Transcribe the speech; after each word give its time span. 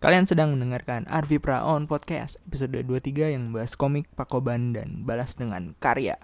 Kalian 0.00 0.24
sedang 0.24 0.56
mendengarkan 0.56 1.04
Arvi 1.12 1.36
Praon 1.36 1.84
Podcast 1.84 2.40
episode 2.48 2.72
23 2.72 3.36
yang 3.36 3.52
membahas 3.52 3.76
komik 3.76 4.08
Pakoban 4.16 4.72
dan 4.72 5.04
balas 5.04 5.36
dengan 5.36 5.76
karya. 5.76 6.16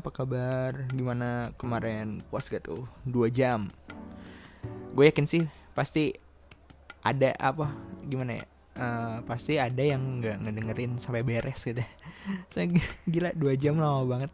Apa 0.00 0.08
kabar? 0.16 0.88
Gimana 0.96 1.52
kemarin? 1.60 2.24
Puas 2.32 2.48
gak 2.48 2.64
tuh? 2.64 2.88
Dua 3.04 3.28
jam. 3.28 3.68
Gue 4.96 5.12
yakin 5.12 5.28
sih, 5.28 5.44
pasti 5.76 6.16
ada 7.04 7.36
apa, 7.36 7.68
gimana 8.08 8.40
ya? 8.40 8.44
Eh, 8.80 9.16
Pasti 9.28 9.60
ada 9.60 9.84
yang 9.84 10.24
gak 10.24 10.40
ngedengerin 10.40 10.96
sampai 10.96 11.20
beres 11.20 11.60
gitu. 11.68 11.84
Saya 12.52 12.72
gila, 13.04 13.36
dua 13.36 13.52
jam 13.60 13.76
lama 13.76 14.08
banget. 14.08 14.32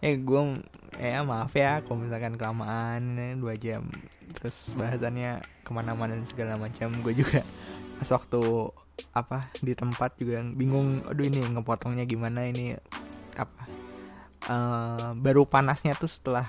Eh, 0.00 0.16
gue, 0.16 0.64
ya 0.96 1.20
maaf 1.20 1.52
ya 1.52 1.84
kalau 1.84 2.00
misalkan 2.00 2.40
kelamaan 2.40 3.20
eh, 3.20 3.36
Dua 3.36 3.60
jam. 3.60 3.84
Terus 4.40 4.72
bahasannya 4.72 5.44
ke 5.68 5.70
mana-mana 5.76 6.16
dan 6.16 6.24
segala 6.24 6.56
macam. 6.56 6.96
Gue 7.04 7.12
juga 7.12 7.44
pas 8.00 8.08
waktu 8.08 8.42
apa 9.12 9.52
di 9.60 9.76
tempat 9.76 10.16
juga 10.16 10.42
bingung 10.50 11.04
aduh 11.04 11.28
ini 11.28 11.44
ngepotongnya 11.44 12.08
gimana? 12.08 12.48
Ini 12.48 12.80
apa 13.36 13.73
eh, 14.48 15.10
baru 15.18 15.48
panasnya 15.48 15.96
tuh 15.96 16.10
setelah 16.10 16.46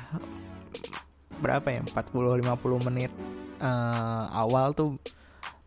berapa 1.40 1.68
ya 1.68 1.82
40-50 1.84 2.88
menit 2.92 3.12
eh, 3.60 4.26
awal 4.32 4.72
tuh 4.76 4.96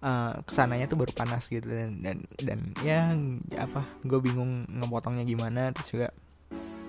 eh, 0.00 0.34
ke 0.42 0.52
sananya 0.52 0.88
tuh 0.88 0.98
baru 1.00 1.12
panas 1.12 1.48
gitu 1.48 1.68
dan 1.68 2.00
dan, 2.00 2.18
dan 2.40 2.58
ya 2.84 3.12
apa 3.60 3.84
gue 4.04 4.18
bingung 4.20 4.64
ngepotongnya 4.68 5.24
gimana 5.28 5.72
terus 5.72 5.88
juga 5.92 6.08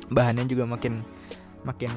bahannya 0.10 0.50
juga 0.50 0.66
makin 0.66 1.06
makin 1.68 1.92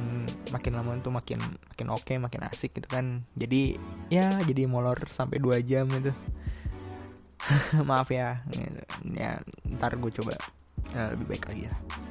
makin 0.50 0.72
lama 0.74 0.98
tuh 0.98 1.14
makin 1.14 1.38
makin 1.70 1.88
oke 1.94 2.12
makin 2.18 2.42
asik 2.50 2.74
gitu 2.74 2.90
kan. 2.90 3.22
Jadi 3.38 3.78
ya 4.10 4.34
jadi 4.42 4.66
molor 4.66 4.98
sampai 5.06 5.38
dua 5.38 5.62
jam 5.62 5.86
gitu. 5.86 6.10
Maaf 7.88 8.10
ya 8.10 8.42
ya 9.14 9.38
ntar 9.78 9.94
gue 10.02 10.10
coba 10.10 10.34
lebih 11.14 11.26
baik 11.30 11.46
lagi 11.46 11.64
lah 11.70 12.01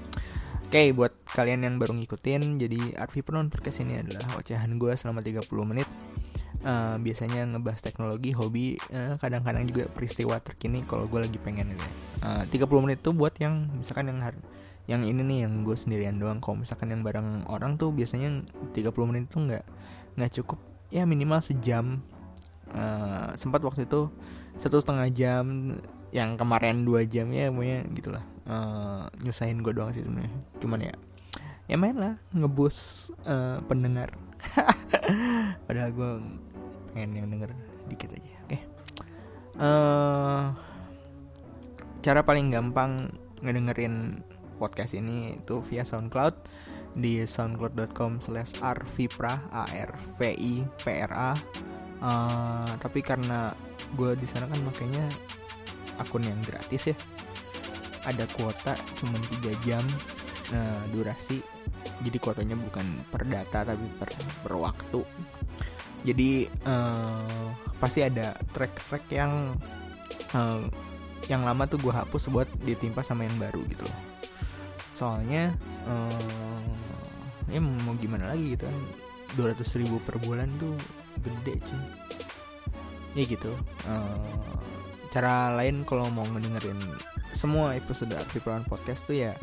Oke, 0.71 0.95
buat 0.95 1.11
kalian 1.35 1.67
yang 1.67 1.75
baru 1.83 1.91
ngikutin, 1.99 2.55
jadi 2.55 2.95
Arvi 2.95 3.19
Penon 3.19 3.51
Podcast 3.51 3.83
ini 3.83 3.99
adalah 3.99 4.23
ocehan 4.39 4.79
gue 4.79 4.95
selama 4.95 5.19
30 5.19 5.43
menit. 5.67 5.83
Eh, 6.63 6.95
biasanya 6.95 7.43
ngebahas 7.43 7.83
teknologi, 7.83 8.31
hobi, 8.31 8.79
eh, 8.79 9.19
kadang-kadang 9.19 9.67
juga 9.67 9.91
peristiwa 9.91 10.39
terkini 10.39 10.79
kalau 10.87 11.11
gue 11.11 11.27
lagi 11.27 11.35
pengen 11.43 11.75
gitu. 11.75 11.83
ya. 11.83 11.91
Eh, 12.23 12.43
30 12.55 12.87
menit 12.87 13.03
tuh 13.03 13.11
buat 13.11 13.35
yang 13.43 13.67
misalkan 13.83 14.15
yang 14.15 14.23
yang 14.87 15.03
ini 15.03 15.19
nih 15.19 15.39
yang 15.43 15.67
gue 15.67 15.75
sendirian 15.75 16.15
doang. 16.15 16.39
Kalau 16.39 16.63
misalkan 16.63 16.87
yang 16.87 17.03
bareng 17.03 17.51
orang 17.51 17.75
tuh 17.75 17.91
biasanya 17.91 18.39
30 18.71 19.11
menit 19.11 19.27
tuh 19.27 19.43
nggak 19.43 19.67
nggak 20.15 20.31
cukup. 20.39 20.55
Ya 20.87 21.03
minimal 21.03 21.43
sejam. 21.43 21.99
Eh, 22.71 23.29
sempat 23.35 23.59
waktu 23.59 23.91
itu 23.91 24.07
satu 24.55 24.79
setengah 24.79 25.11
jam 25.11 25.75
yang 26.11 26.35
kemarin 26.35 26.83
dua 26.83 27.07
jam 27.07 27.31
ya 27.31 27.47
pokoknya 27.47 27.79
gitulah. 27.95 28.23
Eh, 28.47 29.03
nyusahin 29.23 29.63
gue 29.63 29.71
doang 29.71 29.95
sih 29.95 30.03
sebenarnya. 30.03 30.39
Cuman 30.59 30.79
ya 30.83 30.93
ya 31.71 31.79
main 31.79 31.95
lah 31.95 32.13
ngebus 32.35 33.09
eh, 33.23 33.59
pendengar. 33.65 34.11
Padahal 35.65 35.91
gue 35.95 36.11
pengen 36.91 37.11
yang 37.15 37.27
denger 37.31 37.51
dikit 37.87 38.11
aja 38.11 38.31
oke? 38.47 38.59
Eh, 39.61 40.45
cara 42.03 42.21
paling 42.27 42.51
gampang 42.51 43.07
ngedengerin 43.39 44.19
podcast 44.59 44.93
ini 44.93 45.39
itu 45.39 45.63
via 45.65 45.81
SoundCloud 45.81 46.35
di 46.91 47.23
soundcloud.com 47.23 48.19
slash 48.19 48.59
arvipra 48.59 49.47
a 49.55 49.63
r 49.71 49.95
v 50.19 50.35
i 50.35 50.53
p 50.75 50.85
r 50.91 51.11
a. 51.15 51.31
Eh, 52.03 52.71
tapi 52.83 52.99
karena 52.99 53.55
gue 53.95 54.11
di 54.19 54.27
sana 54.27 54.51
kan 54.51 54.59
makanya 54.67 55.07
akun 56.01 56.25
yang 56.25 56.39
gratis 56.43 56.93
ya. 56.93 56.95
Ada 58.05 58.25
kuota 58.33 58.73
cuma 58.97 59.17
3 59.45 59.65
jam 59.65 59.83
eh, 60.51 60.81
durasi. 60.89 61.39
Jadi 62.01 62.17
kuotanya 62.17 62.57
bukan 62.57 62.85
per 63.13 63.23
data 63.29 63.61
tapi 63.61 63.85
per, 63.97 64.09
per 64.41 64.53
waktu. 64.57 65.01
Jadi 66.01 66.49
eh, 66.49 67.47
pasti 67.77 68.01
ada 68.01 68.33
track-track 68.53 69.05
yang 69.13 69.53
eh, 70.33 70.65
yang 71.29 71.45
lama 71.45 71.63
tuh 71.69 71.77
gue 71.77 71.93
hapus 71.93 72.33
buat 72.33 72.49
ditimpa 72.65 73.05
sama 73.05 73.29
yang 73.29 73.37
baru 73.37 73.61
gitu 73.69 73.85
loh. 73.85 73.99
Soalnya 74.97 75.53
eh, 75.85 76.69
ya 77.53 77.61
mau 77.61 77.93
gimana 77.95 78.33
lagi 78.33 78.57
gitu 78.57 78.65
kan. 78.65 78.77
200 79.31 79.79
ribu 79.79 79.95
per 80.03 80.19
bulan 80.19 80.49
tuh 80.59 80.75
gede 81.21 81.55
cuy. 81.61 81.83
Ya 83.15 83.23
gitu 83.27 83.51
Eh, 83.85 84.80
cara 85.11 85.51
lain 85.59 85.83
kalau 85.83 86.07
mau 86.09 86.23
ngedengerin 86.23 86.79
semua 87.35 87.75
episode 87.75 88.15
Arti 88.15 88.39
Perawan 88.39 88.63
Podcast 88.63 89.11
tuh 89.11 89.19
ya 89.19 89.35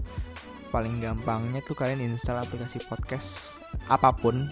paling 0.72 1.00
gampangnya 1.00 1.60
tuh 1.64 1.76
kalian 1.76 2.04
install 2.04 2.44
aplikasi 2.44 2.80
podcast 2.88 3.60
apa 3.88 4.12
pun 4.12 4.48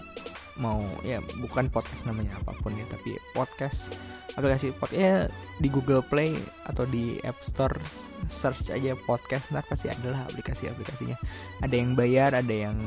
mau 0.57 0.81
ya 1.05 1.21
bukan 1.41 1.69
podcast 1.69 2.09
namanya 2.09 2.33
apa 2.41 2.53
pun 2.61 2.73
ya 2.73 2.85
tapi 2.89 3.13
podcast 3.37 3.93
aplikasi 4.37 4.69
pod 4.73 4.93
ya 4.93 5.25
di 5.57 5.69
Google 5.69 6.05
Play 6.05 6.37
atau 6.69 6.85
di 6.85 7.17
App 7.25 7.41
Store 7.41 7.73
search 8.29 8.69
aja 8.69 8.93
podcast 9.09 9.49
ntar 9.49 9.65
pasti 9.65 9.89
adalah 9.89 10.29
aplikasi-aplikasinya. 10.29 11.17
Ada 11.65 11.73
yang 11.73 11.97
bayar 11.97 12.37
ada 12.37 12.53
yang 12.53 12.77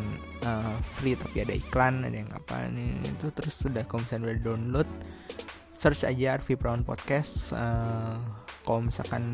uh, 0.46 0.74
free 0.98 1.18
tapi 1.18 1.42
ada 1.42 1.54
iklan 1.58 2.06
ada 2.06 2.14
yang 2.22 2.30
apa 2.30 2.70
nih 2.70 3.02
itu 3.02 3.34
terus 3.34 3.66
sudah 3.66 3.82
kalau 3.82 4.06
misalnya 4.06 4.38
download 4.38 4.86
search 5.80 6.04
aja 6.04 6.36
Arvi 6.36 6.60
Brown 6.60 6.84
Podcast. 6.84 7.56
Uh, 7.56 8.12
kalau 8.68 8.84
misalkan 8.84 9.24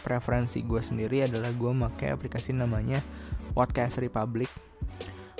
preferensi 0.00 0.64
gue 0.64 0.80
sendiri 0.80 1.28
adalah 1.28 1.52
gue 1.52 1.68
pakai 1.68 2.16
aplikasi 2.16 2.56
namanya 2.56 3.04
Podcast 3.52 4.00
Republic. 4.00 4.48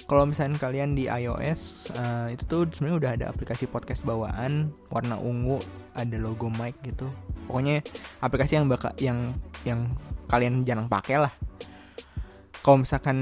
Kalau 0.05 0.29
misalnya 0.29 0.61
kalian 0.61 0.93
di 0.93 1.09
iOS 1.09 1.91
uh, 1.97 2.29
itu 2.29 2.45
tuh 2.45 2.69
sebenarnya 2.69 2.97
udah 3.01 3.11
ada 3.17 3.27
aplikasi 3.33 3.67
podcast 3.67 4.07
bawaan 4.07 4.71
warna 4.93 5.19
ungu 5.19 5.59
ada 5.97 6.21
logo 6.21 6.53
mic 6.53 6.77
gitu. 6.85 7.09
Pokoknya 7.49 7.81
aplikasi 8.21 8.61
yang 8.61 8.69
bakal 8.69 8.93
yang 9.01 9.33
yang 9.65 9.89
kalian 10.29 10.63
jarang 10.63 10.87
pakai 10.87 11.27
lah. 11.27 11.33
Kalau 12.61 12.85
misalkan 12.85 13.19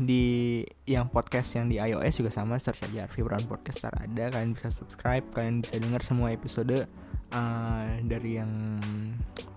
di 0.00 0.64
yang 0.88 1.06
podcast 1.12 1.54
yang 1.54 1.70
di 1.70 1.78
iOS 1.78 2.24
juga 2.24 2.30
sama 2.34 2.58
search 2.58 2.88
aja 2.90 3.06
Arvi 3.06 3.20
Brown 3.22 3.44
Podcast 3.46 3.84
ntar 3.84 3.94
ada 4.00 4.32
kalian 4.34 4.56
bisa 4.56 4.72
subscribe 4.74 5.22
kalian 5.30 5.62
bisa 5.62 5.78
dengar 5.78 6.02
semua 6.02 6.34
episode 6.34 6.88
uh, 7.30 7.86
dari 8.02 8.40
yang 8.40 8.80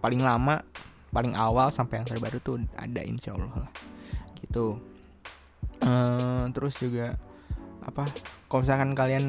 paling 0.03 0.21
lama 0.21 0.61
paling 1.09 1.33
awal 1.33 1.71
sampai 1.71 2.03
yang 2.03 2.07
terbaru 2.07 2.37
tuh 2.43 2.61
ada 2.75 3.01
insya 3.01 3.33
Allah 3.33 3.65
lah. 3.65 3.71
Gitu. 4.37 4.77
Eh, 5.87 6.45
terus 6.57 6.75
juga 6.81 7.13
apa 7.85 8.03
kalau 8.51 8.65
misalkan 8.65 8.91
kalian 8.97 9.25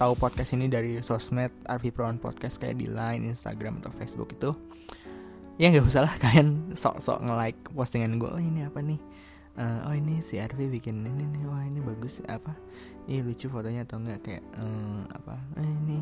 tahu 0.00 0.16
podcast 0.16 0.56
ini 0.56 0.70
dari 0.70 1.02
sosmed 1.04 1.52
Arvi 1.68 1.92
Prawan 1.92 2.16
Podcast 2.16 2.56
kayak 2.56 2.80
di 2.80 2.88
Line, 2.88 3.28
Instagram 3.28 3.84
atau 3.84 3.92
Facebook 3.92 4.32
itu 4.32 4.50
ya 5.60 5.68
nggak 5.68 5.84
usah 5.84 6.08
lah 6.08 6.14
kalian 6.22 6.72
sok-sok 6.72 7.28
nge-like 7.28 7.60
postingan 7.76 8.16
gue 8.16 8.30
oh 8.30 8.40
ini 8.40 8.64
apa 8.64 8.80
nih 8.80 8.96
Eh, 9.52 9.78
oh 9.84 9.92
ini 9.92 10.24
si 10.24 10.40
Arvi 10.40 10.64
bikin 10.72 11.04
ini 11.04 11.28
nih. 11.28 11.44
Wah 11.44 11.60
ini 11.60 11.84
bagus. 11.84 12.24
Apa? 12.24 12.56
Ini 13.04 13.20
lucu 13.20 13.52
fotonya 13.52 13.84
atau 13.84 14.00
enggak? 14.00 14.24
Kayak 14.24 14.44
eh, 14.56 15.00
apa? 15.12 15.36
Eh, 15.60 15.68
ini 15.84 15.98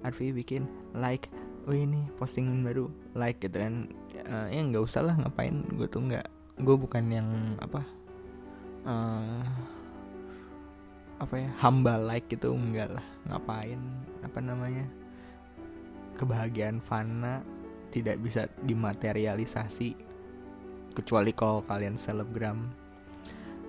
Arvi 0.00 0.32
bikin 0.32 0.64
like. 0.96 1.28
Oh 1.68 1.76
ini 1.76 2.08
postingan 2.16 2.64
baru. 2.64 2.88
Like 3.12 3.44
gitu 3.44 3.60
kan. 3.60 3.92
Eh, 4.16 4.46
ya 4.56 4.60
nggak 4.64 4.84
usah 4.84 5.04
lah 5.04 5.14
ngapain? 5.20 5.68
Gue 5.76 5.84
tuh 5.84 6.00
nggak 6.00 6.26
gue 6.64 6.76
bukan 6.80 7.04
yang 7.12 7.28
apa? 7.60 7.84
Eh 8.88 9.44
apa 11.20 11.34
ya? 11.36 11.50
Hamba 11.60 12.00
like 12.00 12.32
gitu. 12.32 12.56
Enggak 12.56 12.88
lah. 12.96 13.06
Ngapain? 13.28 13.80
Apa 14.24 14.40
namanya? 14.40 14.88
Kebahagiaan 16.16 16.80
fana 16.80 17.44
tidak 17.92 18.16
bisa 18.24 18.48
dimaterialisasi. 18.64 19.92
Kecuali 20.96 21.36
kalau 21.36 21.60
kalian 21.66 21.98
selebgram 21.98 22.83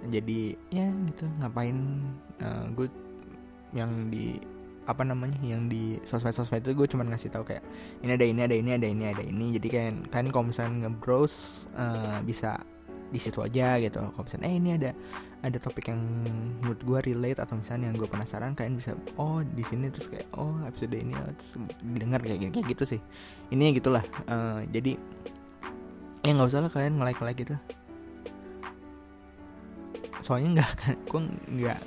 jadi 0.09 0.53
ya 0.69 0.87
gitu 1.11 1.25
ngapain 1.41 1.77
eh, 2.39 2.65
gue 2.73 2.87
yang 3.75 4.07
di 4.07 4.39
apa 4.85 5.01
namanya 5.01 5.41
yang 5.41 5.65
di 5.65 5.97
sosmed-sosmed 6.05 6.61
itu 6.61 6.77
gue 6.77 6.85
cuma 6.85 7.01
ngasih 7.09 7.33
tahu 7.33 7.41
kayak 7.41 7.65
ini 8.05 8.13
ada 8.13 8.25
ini 8.25 8.41
ada 8.45 8.55
ini 8.55 8.71
ada 8.77 8.87
ini 8.87 9.03
ada 9.09 9.23
ini. 9.25 9.45
Jadi 9.57 9.67
kayak 9.67 10.13
kan 10.13 10.29
kalau 10.29 10.53
misalnya 10.53 10.87
nge-browse 10.87 11.69
eh, 11.73 12.19
bisa 12.21 12.61
di 13.09 13.19
situ 13.21 13.41
aja 13.41 13.81
gitu. 13.81 13.97
Kalau 13.97 14.23
misalnya 14.25 14.45
eh 14.45 14.55
ini 14.57 14.69
ada 14.77 14.91
ada 15.45 15.57
topik 15.61 15.89
yang 15.89 16.01
menurut 16.61 16.81
gue 16.81 16.99
relate 17.13 17.41
atau 17.41 17.57
misalnya 17.57 17.93
yang 17.93 17.97
gue 17.97 18.09
penasaran 18.09 18.57
kalian 18.57 18.77
bisa 18.77 18.97
oh 19.17 19.45
di 19.45 19.61
sini 19.61 19.93
terus 19.93 20.09
kayak 20.09 20.25
oh 20.37 20.57
episode 20.65 20.93
ini 20.97 21.13
oh, 21.13 21.29
terus 21.33 21.51
dengar 21.81 22.21
kayak 22.21 22.37
gini 22.45 22.51
kayak 22.53 22.67
gitu 22.77 22.97
sih. 22.97 23.01
Ini 23.49 23.73
gitulah 23.77 24.05
uh, 24.29 24.61
jadi 24.69 24.97
ya 26.25 26.31
nggak 26.33 26.49
usah 26.49 26.61
lah 26.65 26.71
kalian 26.73 26.97
nge 26.97 27.05
like 27.05 27.37
gitu 27.37 27.57
soalnya 30.25 30.49
nggak 30.57 30.69
akan 30.73 30.95
gue 31.05 31.21
nggak 31.61 31.79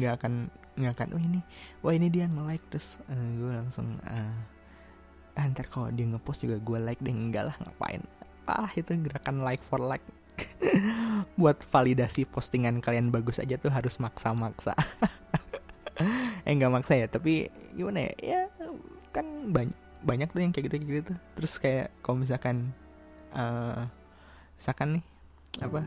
nggak 0.00 0.12
akan 0.16 0.32
nggak 0.72 0.92
akan 0.96 1.08
oh 1.12 1.20
ini 1.20 1.40
wah 1.84 1.92
ini 1.92 2.08
dia 2.08 2.24
nge 2.24 2.42
like 2.48 2.64
terus 2.72 2.96
uh, 3.04 3.12
eh, 3.12 3.30
gue 3.36 3.52
langsung 3.52 4.00
uh, 4.08 4.32
ah, 5.36 5.48
ntar 5.48 5.68
kalau 5.68 5.88
dia 5.92 6.08
ngepost 6.08 6.44
juga 6.44 6.60
gue 6.60 6.78
like 6.80 7.00
deh. 7.00 7.12
Enggak 7.12 7.52
lah 7.52 7.56
ngapain? 7.64 8.02
Ah 8.48 8.68
itu 8.76 8.92
gerakan 9.00 9.44
like 9.44 9.62
for 9.64 9.80
like. 9.80 10.04
Buat 11.40 11.60
validasi 11.64 12.24
postingan 12.28 12.80
kalian 12.80 13.12
bagus 13.12 13.40
aja 13.40 13.56
tuh 13.56 13.72
harus 13.72 13.96
maksa-maksa. 14.00 14.76
Eh 16.42 16.58
nggak 16.58 16.72
maksa 16.72 16.98
ya 16.98 17.06
tapi 17.06 17.46
gimana 17.76 18.10
ya? 18.10 18.12
Ya 18.18 18.40
kan 19.14 19.52
banyak 19.52 19.76
banyak 20.02 20.28
tuh 20.34 20.40
yang 20.42 20.50
kayak 20.50 20.72
gitu 20.72 20.76
gitu 20.82 21.00
tuh. 21.14 21.18
Terus 21.38 21.52
kayak 21.62 21.94
kalau 22.02 22.18
misalkan 22.18 22.74
uh, 23.36 23.86
misalkan 24.58 24.98
nih 24.98 25.04
apa 25.62 25.80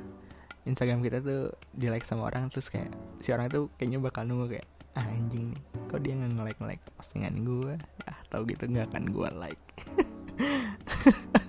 Instagram 0.66 1.06
kita 1.06 1.22
tuh 1.22 1.54
di 1.72 1.88
like 1.94 2.06
sama 2.06 2.26
orang 2.30 2.50
terus 2.50 2.74
kayak 2.74 2.90
si 3.22 3.30
orang 3.30 3.50
itu 3.54 3.70
kayaknya 3.78 4.02
bakal 4.02 4.26
nunggu 4.26 4.58
kayak 4.58 4.68
ah, 4.98 5.06
anjing 5.06 5.54
nih 5.54 5.64
kok 5.86 6.00
dia 6.02 6.14
nggak 6.18 6.32
nge 6.34 6.44
like 6.44 6.60
nge 6.60 6.70
like 6.74 6.84
postingan 6.98 7.36
gue 7.46 7.74
ah 8.10 8.18
tau 8.34 8.42
gitu 8.50 8.64
nggak 8.66 8.90
akan 8.92 9.04
gue 9.14 9.30
like. 9.38 9.64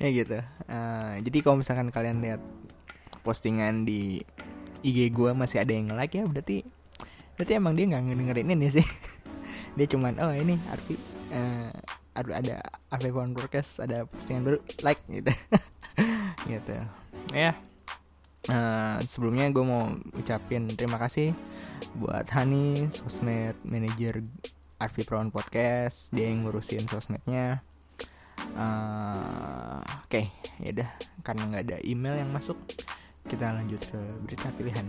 Ya 0.00 0.08
gitu. 0.12 0.40
Uh, 0.68 1.20
jadi 1.20 1.38
kalau 1.44 1.60
misalkan 1.60 1.88
kalian 1.92 2.20
lihat 2.24 2.40
postingan 3.24 3.88
di 3.88 4.20
IG 4.84 5.12
gue 5.16 5.32
masih 5.32 5.64
ada 5.64 5.72
yang 5.72 5.88
nge 5.92 5.96
like 5.96 6.14
ya 6.16 6.24
berarti 6.28 6.56
berarti 7.40 7.52
emang 7.56 7.72
dia 7.76 7.84
nggak 7.88 8.02
ngedengerin 8.04 8.52
ini 8.52 8.68
sih. 8.80 8.86
Dia 9.74 9.90
cuman 9.90 10.14
oh 10.22 10.30
ini 10.30 10.54
Arfi 10.70 10.94
uh, 11.34 11.72
ada 12.14 12.62
Arfi 12.94 13.10
Podcast 13.10 13.82
ada 13.82 14.06
postingan 14.06 14.42
baru 14.44 14.58
like 14.84 15.02
gitu. 15.08 15.32
Gitu. 16.44 16.76
Ya 17.32 17.56
Uh, 18.44 19.00
sebelumnya 19.08 19.48
gue 19.48 19.64
mau 19.64 19.88
ucapin 20.20 20.68
terima 20.68 21.00
kasih 21.00 21.32
buat 21.96 22.28
Hani, 22.28 22.92
sosmed 22.92 23.56
manager 23.64 24.20
Arfi 24.76 25.00
Prawan 25.06 25.32
Podcast, 25.32 26.12
dia 26.12 26.28
yang 26.28 26.44
ngurusin 26.44 26.84
sosmednya. 26.84 27.64
Uh, 28.52 29.80
Oke, 30.04 30.28
okay, 30.28 30.60
ya 30.60 30.76
udah 30.76 30.90
karena 31.24 31.42
nggak 31.48 31.64
ada 31.72 31.78
email 31.88 32.20
yang 32.20 32.30
masuk, 32.36 32.60
kita 33.24 33.48
lanjut 33.48 33.80
ke 33.80 34.00
berita 34.28 34.52
pilihan. 34.52 34.86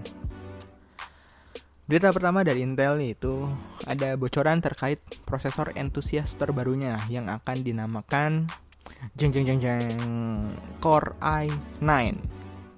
Berita 1.86 2.10
pertama 2.10 2.42
dari 2.42 2.66
Intel 2.66 2.98
itu 3.06 3.46
ada 3.86 4.18
bocoran 4.18 4.58
terkait 4.58 4.98
prosesor 5.22 5.70
entusias 5.78 6.34
terbarunya 6.34 6.98
yang 7.14 7.30
akan 7.30 7.62
dinamakan 7.62 8.50
jeng 9.14 9.30
jeng 9.30 9.46
jeng 9.46 9.62
jeng 9.62 9.94
Core 10.82 11.14
i9 11.22 12.18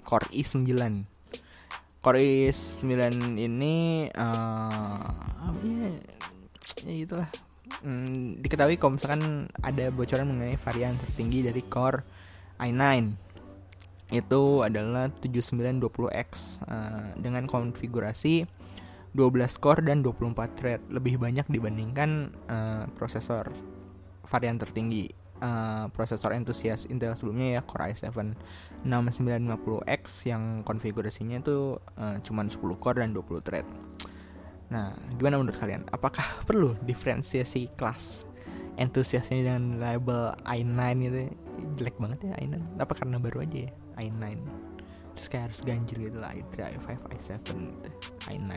Core 0.07 0.31
i9 0.31 0.79
Core 1.99 2.23
i9 2.23 2.95
ini 3.35 4.07
uh, 4.07 5.03
apa 5.43 5.59
ya, 5.67 5.91
ya 6.87 6.93
itulah. 6.95 7.29
Hmm, 7.83 8.39
diketahui 8.39 8.79
kalau 8.79 8.95
misalkan 8.95 9.51
ada 9.59 9.91
bocoran 9.91 10.31
mengenai 10.31 10.55
varian 10.55 10.95
tertinggi 10.95 11.43
dari 11.43 11.61
Core 11.67 11.99
i9 12.63 12.79
itu 14.15 14.63
adalah 14.63 15.11
7920X 15.19 16.63
uh, 16.63 17.11
dengan 17.19 17.43
konfigurasi 17.43 18.47
12 19.11 19.59
core 19.59 19.81
dan 19.83 19.99
24 19.99 20.55
thread 20.55 20.81
lebih 20.87 21.19
banyak 21.19 21.43
dibandingkan 21.51 22.31
uh, 22.47 22.87
prosesor 22.95 23.51
varian 24.23 24.55
tertinggi 24.55 25.11
uh, 25.41 25.85
prosesor 25.93 26.33
entusias 26.33 26.85
Intel 26.89 27.13
sebelumnya 27.13 27.59
ya 27.59 27.61
Core 27.65 27.93
i7 27.93 28.13
6950X 28.85 30.03
yang 30.29 30.61
konfigurasinya 30.61 31.41
itu 31.41 31.77
uh, 31.97 32.17
cuman 32.21 32.47
10 32.47 32.61
core 32.77 33.01
dan 33.01 33.11
20 33.11 33.45
thread. 33.45 33.67
Nah, 34.67 34.91
gimana 35.15 35.39
menurut 35.39 35.57
kalian? 35.57 35.87
Apakah 35.89 36.43
perlu 36.43 36.75
diferensiasi 36.83 37.71
kelas 37.79 38.27
entusias 38.77 39.25
ini 39.33 39.47
dengan 39.47 39.81
label 39.81 40.35
i9 40.45 40.81
itu 41.07 41.21
jelek 41.79 41.95
banget 41.97 42.29
ya 42.29 42.35
i9? 42.43 42.55
Apa 42.77 42.93
karena 42.93 43.17
baru 43.17 43.47
aja 43.47 43.67
ya 43.67 43.71
i9? 43.97 44.23
Terus 45.17 45.27
kayak 45.33 45.43
harus 45.49 45.59
ganjil 45.65 45.97
gitu 46.11 46.17
lah 46.21 46.31
i3, 46.35 46.77
i5, 46.77 46.87
i7 47.15 47.31
gitu. 47.41 47.89
i9. 48.29 48.53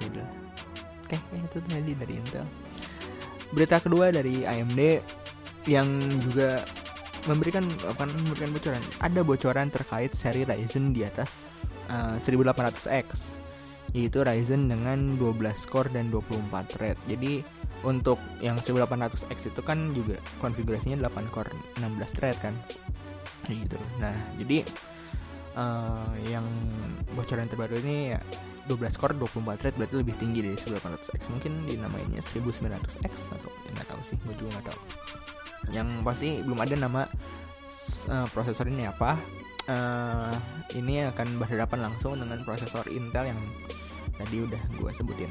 Gitu. 0.00 0.22
Oke, 1.02 1.18
okay, 1.20 1.38
itu 1.44 1.58
tadi 1.68 1.92
dari 1.92 2.14
Intel. 2.16 2.46
Berita 3.52 3.78
kedua 3.78 4.08
dari 4.08 4.48
AMD 4.48 4.80
yang 5.68 5.86
juga 6.24 6.64
memberikan 7.30 7.62
apa 7.86 8.08
memberikan 8.08 8.50
bocoran. 8.50 8.82
Ada 8.98 9.20
bocoran 9.22 9.68
terkait 9.70 10.10
seri 10.16 10.42
Ryzen 10.42 10.90
di 10.90 11.06
atas 11.06 11.64
uh, 11.92 12.18
eh, 12.18 12.24
1800X 12.24 13.38
yaitu 13.92 14.24
Ryzen 14.24 14.72
dengan 14.72 15.20
12 15.20 15.68
core 15.68 15.92
dan 15.92 16.08
24 16.08 16.72
thread. 16.72 16.96
Jadi 17.06 17.44
untuk 17.84 18.16
yang 18.40 18.56
1800X 18.56 19.52
itu 19.52 19.60
kan 19.60 19.92
juga 19.92 20.16
konfigurasinya 20.40 20.96
8 21.12 21.28
core 21.28 21.52
16 21.76 22.16
thread 22.16 22.36
kan. 22.40 22.56
Gitu. 23.52 23.76
Nah, 24.00 24.16
jadi 24.40 24.64
uh, 25.60 26.12
yang 26.24 26.46
bocoran 27.12 27.44
terbaru 27.50 27.84
ini 27.84 28.16
ya 28.16 28.20
12 28.70 29.00
core 29.00 29.14
24 29.18 29.58
thread 29.58 29.74
berarti 29.74 29.94
lebih 29.98 30.14
tinggi 30.18 30.40
dari 30.44 30.56
1800X 30.58 31.22
mungkin 31.34 31.52
dinamainnya 31.66 32.22
1900X 32.22 33.34
atau 33.34 33.50
ya 33.66 33.70
nggak 33.74 33.88
tahu 33.90 34.00
sih 34.06 34.16
gue 34.22 34.34
juga 34.38 34.50
nggak 34.58 34.66
tahu. 34.70 34.80
Yang 35.70 35.88
pasti 36.02 36.28
belum 36.42 36.58
ada 36.58 36.74
nama 36.78 37.02
uh, 38.10 38.26
prosesor 38.30 38.66
ini 38.70 38.86
apa. 38.86 39.18
Uh, 39.62 40.34
ini 40.74 41.06
akan 41.06 41.38
berhadapan 41.38 41.86
langsung 41.86 42.18
dengan 42.18 42.42
prosesor 42.42 42.82
Intel 42.90 43.30
yang 43.30 43.40
tadi 44.18 44.42
udah 44.42 44.62
gue 44.74 44.90
sebutin 44.90 45.30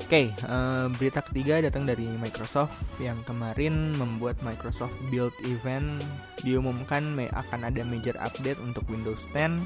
Oke, 0.00 0.32
okay, 0.32 0.48
uh, 0.48 0.88
berita 0.96 1.20
ketiga 1.20 1.60
datang 1.60 1.84
dari 1.84 2.08
Microsoft 2.16 2.72
yang 2.96 3.20
kemarin 3.28 3.92
membuat 4.00 4.40
Microsoft 4.40 4.96
Build 5.12 5.36
Event 5.44 6.00
diumumkan 6.40 7.14
akan 7.20 7.68
ada 7.68 7.84
major 7.84 8.16
update 8.16 8.56
untuk 8.64 8.88
Windows 8.88 9.28
10 9.36 9.60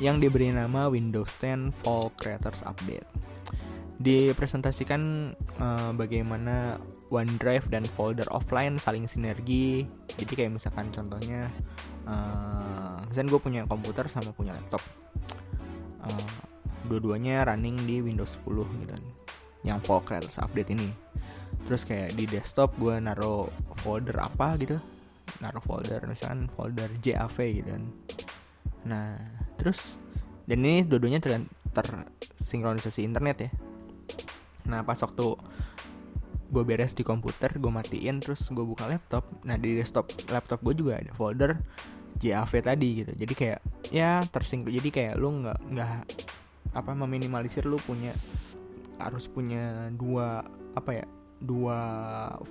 yang 0.00 0.18
diberi 0.18 0.50
nama 0.50 0.88
Windows 0.88 1.28
10 1.36 1.70
Fall 1.84 2.08
Creators 2.16 2.64
Update. 2.64 3.04
Dipresentasikan 4.00 5.30
uh, 5.60 5.92
bagaimana 5.92 6.80
OneDrive 7.12 7.68
dan 7.68 7.84
folder 7.84 8.26
offline 8.32 8.80
saling 8.80 9.04
sinergi. 9.04 9.84
Jadi 10.16 10.32
kayak 10.32 10.58
misalkan 10.58 10.88
contohnya, 10.90 11.46
uh, 12.08 12.98
misalnya 13.06 13.28
gue 13.36 13.40
punya 13.52 13.62
komputer 13.68 14.08
sama 14.08 14.32
punya 14.32 14.56
laptop, 14.56 14.82
uh, 16.02 16.32
dua-duanya 16.88 17.44
running 17.46 17.78
di 17.84 18.00
Windows 18.00 18.40
10 18.42 18.64
gitu, 18.82 18.96
yang 19.64 19.80
Fall 19.80 20.04
Creators 20.04 20.38
Update 20.38 20.70
ini. 20.70 20.92
Terus 21.64 21.88
kayak 21.88 22.12
di 22.14 22.28
desktop 22.28 22.76
gue 22.76 23.00
naruh 23.00 23.48
folder 23.80 24.20
apa 24.20 24.52
gitu, 24.60 24.76
naruh 25.40 25.64
folder 25.64 26.04
misalkan 26.04 26.52
folder 26.52 26.92
JAV 27.00 27.36
gitu 27.64 27.68
kan. 27.72 27.84
Nah 28.84 29.16
terus 29.56 29.96
dan 30.44 30.60
ini 30.60 30.84
dua-duanya 30.84 31.20
ter 31.24 31.40
tersinkronisasi 31.74 33.02
internet 33.02 33.48
ya 33.48 33.50
nah 34.64 34.80
pas 34.80 34.96
waktu 34.96 35.36
gue 36.52 36.62
beres 36.64 36.92
di 36.92 37.04
komputer 37.04 37.56
gue 37.56 37.72
matiin 37.72 38.20
terus 38.20 38.44
gue 38.48 38.62
buka 38.64 38.88
laptop 38.88 39.24
nah 39.44 39.56
di 39.56 39.76
desktop 39.76 40.08
laptop 40.28 40.60
gue 40.64 40.74
juga 40.76 41.00
ada 41.00 41.12
folder 41.12 41.58
JAV 42.20 42.52
tadi 42.62 42.88
gitu 43.04 43.12
jadi 43.12 43.34
kayak 43.34 43.60
ya 43.90 44.22
tersinkron 44.28 44.72
jadi 44.72 44.88
kayak 44.88 45.14
lu 45.16 45.44
nggak 45.44 45.58
nggak 45.72 45.90
apa 46.76 46.90
meminimalisir 46.92 47.66
lu 47.66 47.76
punya 47.82 48.14
harus 48.98 49.26
punya 49.26 49.90
dua 49.94 50.44
apa 50.74 50.90
ya 51.02 51.06
dua 51.44 51.78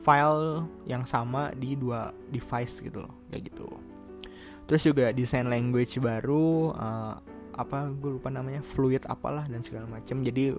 file 0.06 0.70
yang 0.86 1.04
sama 1.04 1.50
di 1.58 1.74
dua 1.74 2.14
device 2.30 2.84
gitu 2.84 3.04
loh 3.04 3.14
kayak 3.34 3.50
gitu. 3.50 3.68
Terus 4.70 4.82
juga 4.86 5.12
desain 5.12 5.50
language 5.50 6.00
baru 6.00 6.72
uh, 6.78 7.16
apa 7.54 7.90
gue 7.94 8.18
lupa 8.18 8.34
namanya 8.34 8.66
fluid 8.66 9.06
apalah 9.06 9.46
dan 9.46 9.62
segala 9.62 9.86
macam 9.86 10.26
jadi 10.26 10.58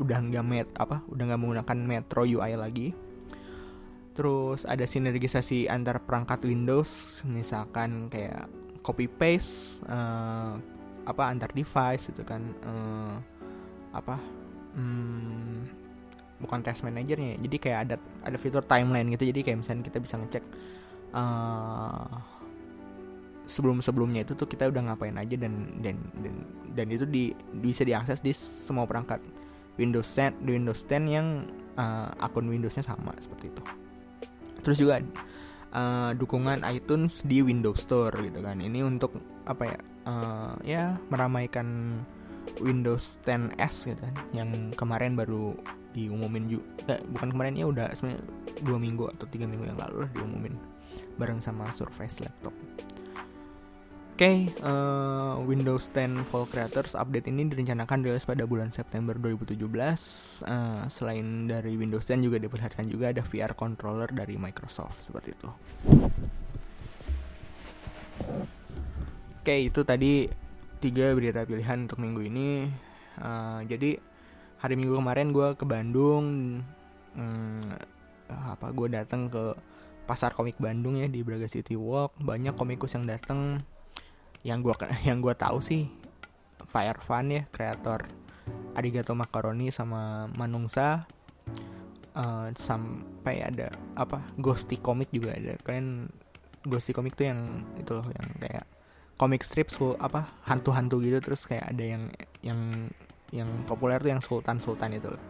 udah 0.00 0.18
nggak 0.18 0.44
met 0.46 0.68
apa 0.74 1.04
udah 1.06 1.22
nggak 1.30 1.40
menggunakan 1.40 1.78
Metro 1.82 2.22
UI 2.24 2.52
lagi. 2.56 2.88
Terus 4.12 4.68
ada 4.68 4.84
sinergisasi 4.84 5.72
antar 5.72 6.04
perangkat 6.04 6.44
Windows 6.44 7.24
misalkan 7.24 8.12
kayak 8.12 8.48
copy 8.84 9.08
paste 9.08 9.80
uh, 9.88 10.58
apa 11.02 11.22
antar 11.26 11.50
device 11.50 12.12
itu 12.12 12.22
kan 12.22 12.42
uh, 12.62 13.16
apa 13.94 14.16
hmm, 14.74 15.56
bukan 16.42 16.58
test 16.66 16.82
manajernya 16.82 17.38
jadi 17.38 17.56
kayak 17.56 17.78
ada 17.88 17.96
ada 18.26 18.36
fitur 18.36 18.62
timeline 18.66 19.08
gitu. 19.14 19.28
Jadi 19.28 19.40
kayak 19.46 19.58
misalnya 19.62 19.84
kita 19.86 19.98
bisa 20.02 20.14
ngecek 20.18 20.44
uh, 21.14 22.10
sebelum 23.46 23.82
sebelumnya 23.82 24.22
itu 24.24 24.32
tuh 24.38 24.46
kita 24.46 24.70
udah 24.70 24.92
ngapain 24.92 25.14
aja 25.18 25.34
dan 25.36 25.82
dan 25.82 25.96
dan 26.22 26.34
dan 26.72 26.86
itu 26.88 27.04
di 27.04 27.36
bisa 27.60 27.82
diakses 27.82 28.22
di 28.22 28.32
semua 28.32 28.86
perangkat 28.86 29.20
Windows 29.76 30.06
10 30.06 30.44
Windows 30.44 30.84
10 30.84 31.08
yang 31.08 31.48
uh, 31.76 32.08
akun 32.20 32.48
Windowsnya 32.48 32.84
sama 32.84 33.12
seperti 33.18 33.48
itu. 33.48 33.62
Terus 34.62 34.78
juga 34.78 35.00
uh, 35.74 36.12
dukungan 36.14 36.62
iTunes 36.70 37.24
di 37.24 37.40
Windows 37.40 37.80
Store 37.82 38.12
gitu 38.20 38.40
kan. 38.44 38.60
Ini 38.60 38.84
untuk 38.84 39.16
apa 39.48 39.62
ya 39.66 39.78
uh, 40.06 40.54
ya 40.62 40.82
meramaikan 41.08 41.98
Windows 42.60 43.18
10s 43.24 43.76
gitu 43.90 44.00
kan 44.00 44.14
yang 44.32 44.70
kemarin 44.74 45.18
baru 45.18 45.56
diumumin 45.92 46.48
juga 46.48 46.96
eh, 46.96 47.00
bukan 47.12 47.28
kemarin 47.36 47.54
ya 47.56 47.66
udah 47.68 47.86
sebenarnya 47.92 48.24
dua 48.64 48.78
minggu 48.80 49.04
atau 49.12 49.26
tiga 49.28 49.44
minggu 49.44 49.68
yang 49.68 49.78
lalu 49.78 50.08
lah 50.08 50.10
diumumin 50.16 50.56
bareng 51.20 51.40
sama 51.40 51.68
Surface 51.72 52.20
laptop. 52.24 52.54
Oke, 54.12 54.28
okay, 54.28 54.38
uh, 54.60 55.40
eh, 55.40 55.48
Windows 55.48 55.88
10 55.88 56.28
Fall 56.28 56.44
Creators 56.44 56.92
update 56.92 57.32
ini 57.32 57.48
direncanakan 57.48 58.04
rilis 58.04 58.28
pada 58.28 58.44
bulan 58.44 58.68
September 58.68 59.16
2017. 59.16 59.56
Uh, 59.56 59.88
eh, 60.46 60.82
selain 60.92 61.48
dari 61.48 61.80
Windows 61.80 62.04
10 62.04 62.20
juga 62.20 62.36
diperlihatkan 62.36 62.92
juga 62.92 63.08
ada 63.08 63.24
VR 63.24 63.56
controller 63.56 64.12
dari 64.12 64.36
Microsoft 64.36 65.00
seperti 65.00 65.32
itu. 65.32 65.50
Oke, 69.42 69.48
okay, 69.48 69.72
itu 69.72 69.80
tadi 69.82 70.28
tiga 70.82 71.14
berita 71.14 71.46
pilihan 71.46 71.86
untuk 71.86 72.02
minggu 72.02 72.20
ini. 72.26 72.66
Uh, 73.22 73.62
jadi 73.70 74.02
hari 74.58 74.74
Minggu 74.74 74.98
kemarin 74.98 75.30
gue 75.30 75.54
ke 75.54 75.62
Bandung, 75.62 76.58
hmm, 77.14 77.70
apa 78.26 78.66
gue 78.74 78.88
datang 78.90 79.30
ke 79.30 79.54
pasar 80.02 80.34
komik 80.34 80.58
Bandung 80.58 80.98
ya 80.98 81.06
di 81.06 81.22
Braga 81.22 81.46
City 81.46 81.78
Walk. 81.78 82.18
Banyak 82.18 82.58
komikus 82.58 82.98
yang 82.98 83.06
datang. 83.06 83.62
Yang 84.42 84.58
gua 84.66 84.74
yang 85.08 85.22
gua 85.22 85.34
tahu 85.38 85.62
sih 85.62 85.86
Pak 86.74 86.84
Ervan 86.98 87.30
ya 87.30 87.42
kreator 87.54 88.10
Arigato 88.74 89.14
Macaroni 89.14 89.70
sama 89.70 90.26
Manungsa. 90.34 91.06
Uh, 92.12 92.52
sampai 92.52 93.40
ada 93.40 93.72
apa 93.96 94.20
Ghosty 94.36 94.76
Comic 94.76 95.14
juga 95.14 95.32
ada. 95.32 95.56
Kalian 95.62 96.10
Ghosty 96.66 96.92
Comic 96.92 97.16
tuh 97.16 97.30
yang 97.30 97.64
itu 97.78 97.94
loh 97.94 98.04
yang 98.04 98.28
kayak 98.36 98.66
komik 99.22 99.46
strip 99.46 99.70
sul 99.70 99.94
apa 100.02 100.26
hantu-hantu 100.50 100.98
gitu 100.98 101.22
terus 101.22 101.46
kayak 101.46 101.70
ada 101.70 101.84
yang 101.86 102.02
yang 102.42 102.60
yang 103.30 103.48
populer 103.70 104.02
tuh 104.02 104.10
yang 104.10 104.18
Sultan 104.18 104.58
Sultan 104.58 104.98
itu 104.98 105.14
loh 105.14 105.22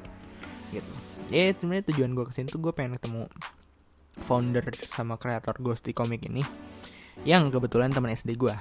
gitu 0.73 0.93
ya 1.29 1.53
sebenarnya 1.53 1.93
tujuan 1.93 2.17
gue 2.17 2.25
ke 2.25 2.33
sini 2.33 2.49
tuh 2.49 2.65
gue 2.65 2.73
pengen 2.73 2.97
ketemu 2.97 3.29
founder 4.25 4.65
sama 4.89 5.21
kreator 5.21 5.61
Ghosty 5.61 5.93
Comic 5.93 6.25
ini 6.25 6.41
yang 7.23 7.55
kebetulan 7.55 7.95
teman 7.95 8.11
SD 8.13 8.35
gue. 8.35 8.55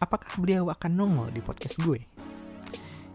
Apakah 0.00 0.32
beliau 0.40 0.66
akan 0.72 0.90
nongol 0.96 1.28
di 1.30 1.44
podcast 1.44 1.78
gue? 1.84 2.00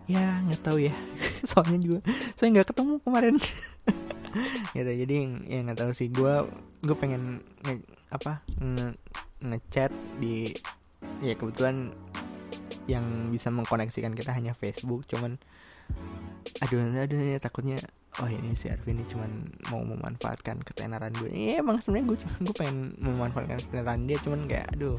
Ya 0.06 0.40
nggak 0.46 0.62
tahu 0.62 0.78
ya. 0.86 0.94
Soalnya 1.50 1.80
juga 1.82 2.00
saya 2.38 2.54
nggak 2.54 2.70
ketemu 2.72 2.94
kemarin. 3.02 3.36
gitu 4.76 4.92
jadi 4.92 5.16
ya 5.48 5.60
nggak 5.64 5.80
tahu 5.80 5.92
sih 5.96 6.12
gue 6.12 6.34
gue 6.84 6.96
pengen 7.00 7.40
nge, 7.64 7.80
apa 8.12 8.44
nge, 8.60 8.92
ngechat 9.40 9.92
di 10.20 10.52
ya 11.24 11.36
kebetulan 11.36 11.92
yang 12.86 13.06
bisa 13.34 13.50
mengkoneksikan 13.50 14.14
kita 14.14 14.32
hanya 14.36 14.54
Facebook 14.54 15.08
cuman 15.10 15.38
aduh 16.64 16.80
aduh 16.82 17.20
ya, 17.20 17.38
takutnya 17.42 17.76
oh 18.24 18.30
ini 18.32 18.56
si 18.56 18.72
Arvin 18.72 19.02
ini 19.02 19.06
cuman 19.12 19.32
mau 19.74 19.84
memanfaatkan 19.84 20.64
ketenaran 20.64 21.12
gue 21.20 21.30
iya 21.36 21.60
emang 21.60 21.84
sebenarnya 21.84 22.16
gue 22.16 22.18
gue 22.48 22.56
pengen 22.56 22.96
memanfaatkan 23.02 23.60
ketenaran 23.60 24.08
dia 24.08 24.18
cuman 24.24 24.48
kayak 24.48 24.68
aduh 24.72 24.96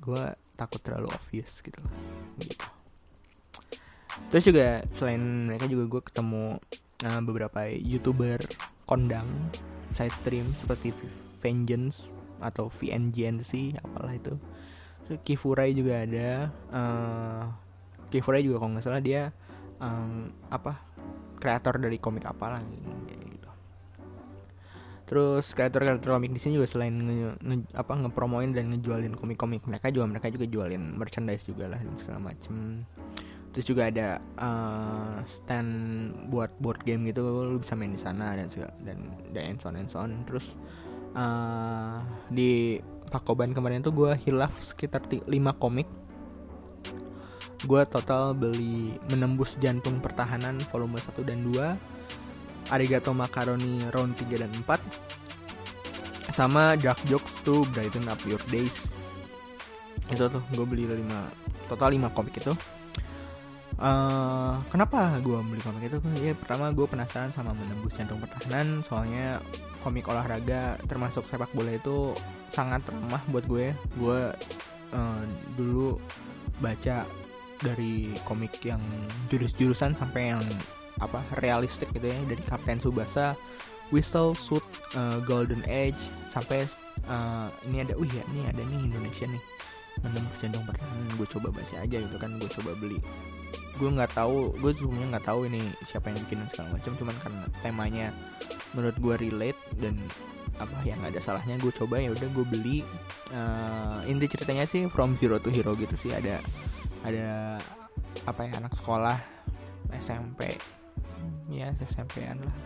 gue 0.00 0.22
takut 0.56 0.80
terlalu 0.80 1.12
obvious 1.12 1.60
gitu. 1.60 1.80
Gitu. 2.40 2.66
Terus 4.32 4.44
juga 4.44 4.66
selain 4.92 5.20
mereka 5.20 5.68
juga 5.68 5.84
gue 5.86 6.02
ketemu 6.08 6.44
uh, 7.04 7.20
beberapa 7.24 7.68
youtuber 7.68 8.40
kondang 8.88 9.28
side 9.92 10.14
stream 10.24 10.50
seperti 10.56 10.92
Vengeance 11.40 12.16
atau 12.40 12.72
VNGNC 12.72 13.80
apalah 13.80 14.16
itu 14.16 14.34
Kifurai 15.18 15.74
juga 15.74 16.06
ada 16.06 16.28
uh, 16.70 17.44
Kifurai 18.10 18.46
juga 18.46 18.62
kalau 18.62 18.78
nggak 18.78 18.84
salah 18.84 19.02
dia 19.02 19.34
um, 19.82 20.30
apa 20.50 20.78
kreator 21.40 21.80
dari 21.80 21.98
komik 21.98 22.28
apa 22.28 22.58
lah 22.58 22.60
gitu. 22.60 22.90
Terus 25.10 25.58
kreator-kreator 25.58 26.22
komik 26.22 26.30
di 26.30 26.38
sini 26.38 26.54
juga 26.54 26.70
selain 26.70 26.94
nge, 26.94 27.42
nge, 27.42 27.56
apa 27.74 27.98
ngepromoin 27.98 28.54
dan 28.54 28.70
ngejualin 28.70 29.18
komik-komik 29.18 29.66
mereka 29.66 29.90
juga 29.90 30.06
mereka 30.06 30.30
juga 30.30 30.46
jualin 30.46 30.94
merchandise 30.94 31.50
juga 31.50 31.66
lah 31.66 31.82
dan 31.82 31.98
segala 31.98 32.30
macem. 32.30 32.86
Terus 33.50 33.66
juga 33.66 33.90
ada 33.90 34.22
uh, 34.38 35.18
stand 35.26 36.14
buat 36.30 36.54
board 36.62 36.86
game 36.86 37.10
gitu 37.10 37.26
lu 37.26 37.58
bisa 37.58 37.74
main 37.74 37.90
di 37.90 37.98
sana 37.98 38.38
dan 38.38 38.46
segala, 38.46 38.70
dan 38.86 39.02
dan 39.34 39.50
and 39.50 39.58
so 39.58 39.66
on 39.66 39.74
and 39.82 39.90
so 39.90 39.98
on. 39.98 40.14
Terus 40.30 40.54
uh, 41.18 41.98
di 42.30 42.78
Pakoban 43.10 43.50
kemarin 43.50 43.82
tuh 43.82 43.90
gue 43.90 44.14
hilaf 44.22 44.54
sekitar 44.62 45.02
5 45.10 45.26
komik. 45.58 45.90
Gue 47.66 47.82
total 47.90 48.32
beli 48.32 48.96
menembus 49.10 49.58
jantung 49.58 49.98
pertahanan 49.98 50.56
volume 50.70 50.96
1 50.96 51.12
dan 51.26 51.44
2 51.44 52.70
Arigato 52.70 53.10
Macaroni 53.10 53.82
round 53.90 54.14
3 54.14 54.46
dan 54.46 54.52
4 54.64 56.30
sama 56.30 56.78
Dark 56.78 57.02
Jokes 57.10 57.42
to 57.42 57.66
Brighten 57.74 58.06
Up 58.06 58.22
Your 58.24 58.40
Days. 58.48 59.02
Itu 60.06 60.30
tuh 60.30 60.42
gue 60.54 60.64
beli 60.64 60.86
5 60.86 61.02
total 61.66 61.90
5 61.98 62.14
komik 62.14 62.38
itu. 62.38 62.54
Uh, 63.80 64.60
kenapa 64.70 65.18
gue 65.18 65.34
beli 65.50 65.58
komik 65.66 65.90
itu? 65.90 65.98
Ya 66.22 66.38
pertama 66.38 66.70
gue 66.70 66.86
penasaran 66.86 67.34
sama 67.34 67.50
menembus 67.58 67.98
jantung 67.98 68.22
pertahanan 68.22 68.86
soalnya 68.86 69.42
komik 69.80 70.08
olahraga 70.08 70.76
termasuk 70.86 71.24
sepak 71.26 71.50
bola 71.56 71.74
itu 71.74 72.12
sangat 72.52 72.84
ramah 72.88 73.22
buat 73.32 73.44
gue. 73.48 73.72
Gue 73.96 74.20
uh, 74.92 75.22
dulu 75.56 75.96
baca 76.60 77.04
dari 77.60 78.12
komik 78.24 78.60
yang 78.64 78.80
jurus-jurusan 79.28 79.92
sampai 79.92 80.32
yang 80.32 80.44
apa 81.00 81.20
realistik 81.40 81.88
gitu 81.96 82.12
ya 82.12 82.18
dari 82.28 82.42
Kapten 82.44 82.80
Subasa, 82.80 83.32
Whistle, 83.92 84.36
Suit, 84.36 84.64
uh, 84.96 85.20
Golden 85.24 85.64
Age 85.68 85.96
sampai 86.28 86.68
uh, 87.08 87.48
ini 87.68 87.84
ada, 87.84 87.96
oh 87.96 88.04
iya 88.04 88.22
ini 88.32 88.44
ada 88.48 88.60
nih 88.64 88.80
Indonesia 88.88 89.24
nih. 89.28 89.42
Menembus 90.00 90.40
jantung 90.40 90.64
pertahanan 90.64 91.12
gue 91.20 91.28
coba 91.28 91.48
baca 91.52 91.76
aja 91.76 91.96
gitu 92.00 92.16
kan 92.16 92.32
gue 92.40 92.48
coba 92.48 92.72
beli 92.80 92.96
gue 93.80 93.90
nggak 93.96 94.12
tahu 94.12 94.52
gue 94.60 94.70
sebelumnya 94.76 95.16
nggak 95.16 95.26
tahu 95.26 95.48
ini 95.48 95.64
siapa 95.88 96.12
yang 96.12 96.20
bikin 96.28 96.44
segala 96.52 96.76
macam 96.76 96.92
cuman 97.00 97.16
karena 97.24 97.42
temanya 97.64 98.06
menurut 98.76 98.96
gue 99.00 99.14
relate 99.16 99.60
dan 99.80 99.96
apa 100.60 100.76
yang 100.84 101.00
ada 101.00 101.16
salahnya 101.18 101.56
gue 101.56 101.72
coba 101.72 101.96
ya 101.98 102.12
udah 102.12 102.28
gue 102.28 102.46
beli. 102.52 102.78
Uh, 103.32 104.04
inti 104.04 104.28
ceritanya 104.28 104.68
sih 104.68 104.84
from 104.92 105.16
zero 105.16 105.40
to 105.40 105.48
hero 105.48 105.72
gitu 105.72 105.96
sih 105.96 106.12
ada 106.12 106.36
ada 107.08 107.56
apa 108.28 108.44
ya 108.44 108.60
anak 108.60 108.76
sekolah 108.76 109.16
SMP 109.96 110.52
ya 111.48 111.72
SMP-an 111.80 112.44
lah. 112.44 112.56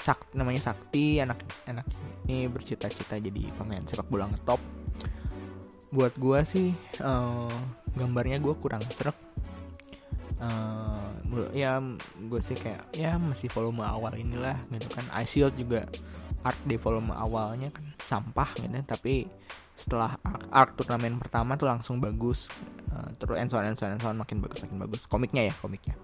Sak, 0.00 0.32
namanya 0.32 0.72
Sakti 0.72 1.20
anak 1.20 1.40
anak 1.68 1.84
ini 2.28 2.48
bercita-cita 2.48 3.20
jadi 3.20 3.48
pemain 3.56 3.84
sepak 3.88 4.08
bola 4.12 4.28
ngetop. 4.28 4.60
Buat 5.90 6.14
gue 6.20 6.38
sih 6.44 6.68
uh, 7.02 7.50
gambarnya 7.96 8.38
gue 8.38 8.54
kurang 8.60 8.84
serak 8.92 9.16
uh, 10.40 11.52
ya 11.54 11.78
gue 12.18 12.40
sih 12.42 12.56
kayak 12.56 12.90
ya 12.96 13.16
masih 13.20 13.46
volume 13.52 13.84
awal 13.84 14.16
inilah 14.16 14.56
gitu 14.72 14.88
kan. 14.90 15.06
Shield 15.24 15.54
juga 15.54 15.86
art 16.40 16.56
di 16.64 16.80
volume 16.80 17.12
awalnya 17.12 17.68
kan 17.68 17.84
sampah 18.00 18.50
gitu 18.56 18.80
tapi 18.88 19.28
setelah 19.76 20.12
arc, 20.20 20.42
arc 20.52 20.70
turnamen 20.76 21.16
pertama 21.16 21.56
tuh 21.56 21.68
langsung 21.68 22.00
bagus. 22.00 22.52
Uh, 22.90 23.08
terus 23.16 23.38
and 23.38 23.48
so 23.48 23.56
on 23.56 23.64
and 23.70 23.78
so 23.78 23.88
on, 23.88 23.96
and 23.96 24.02
so 24.02 24.12
on 24.12 24.18
makin 24.20 24.44
bagus 24.44 24.60
makin 24.64 24.78
bagus. 24.80 25.08
Komiknya 25.08 25.48
ya 25.48 25.54
komiknya. 25.56 25.96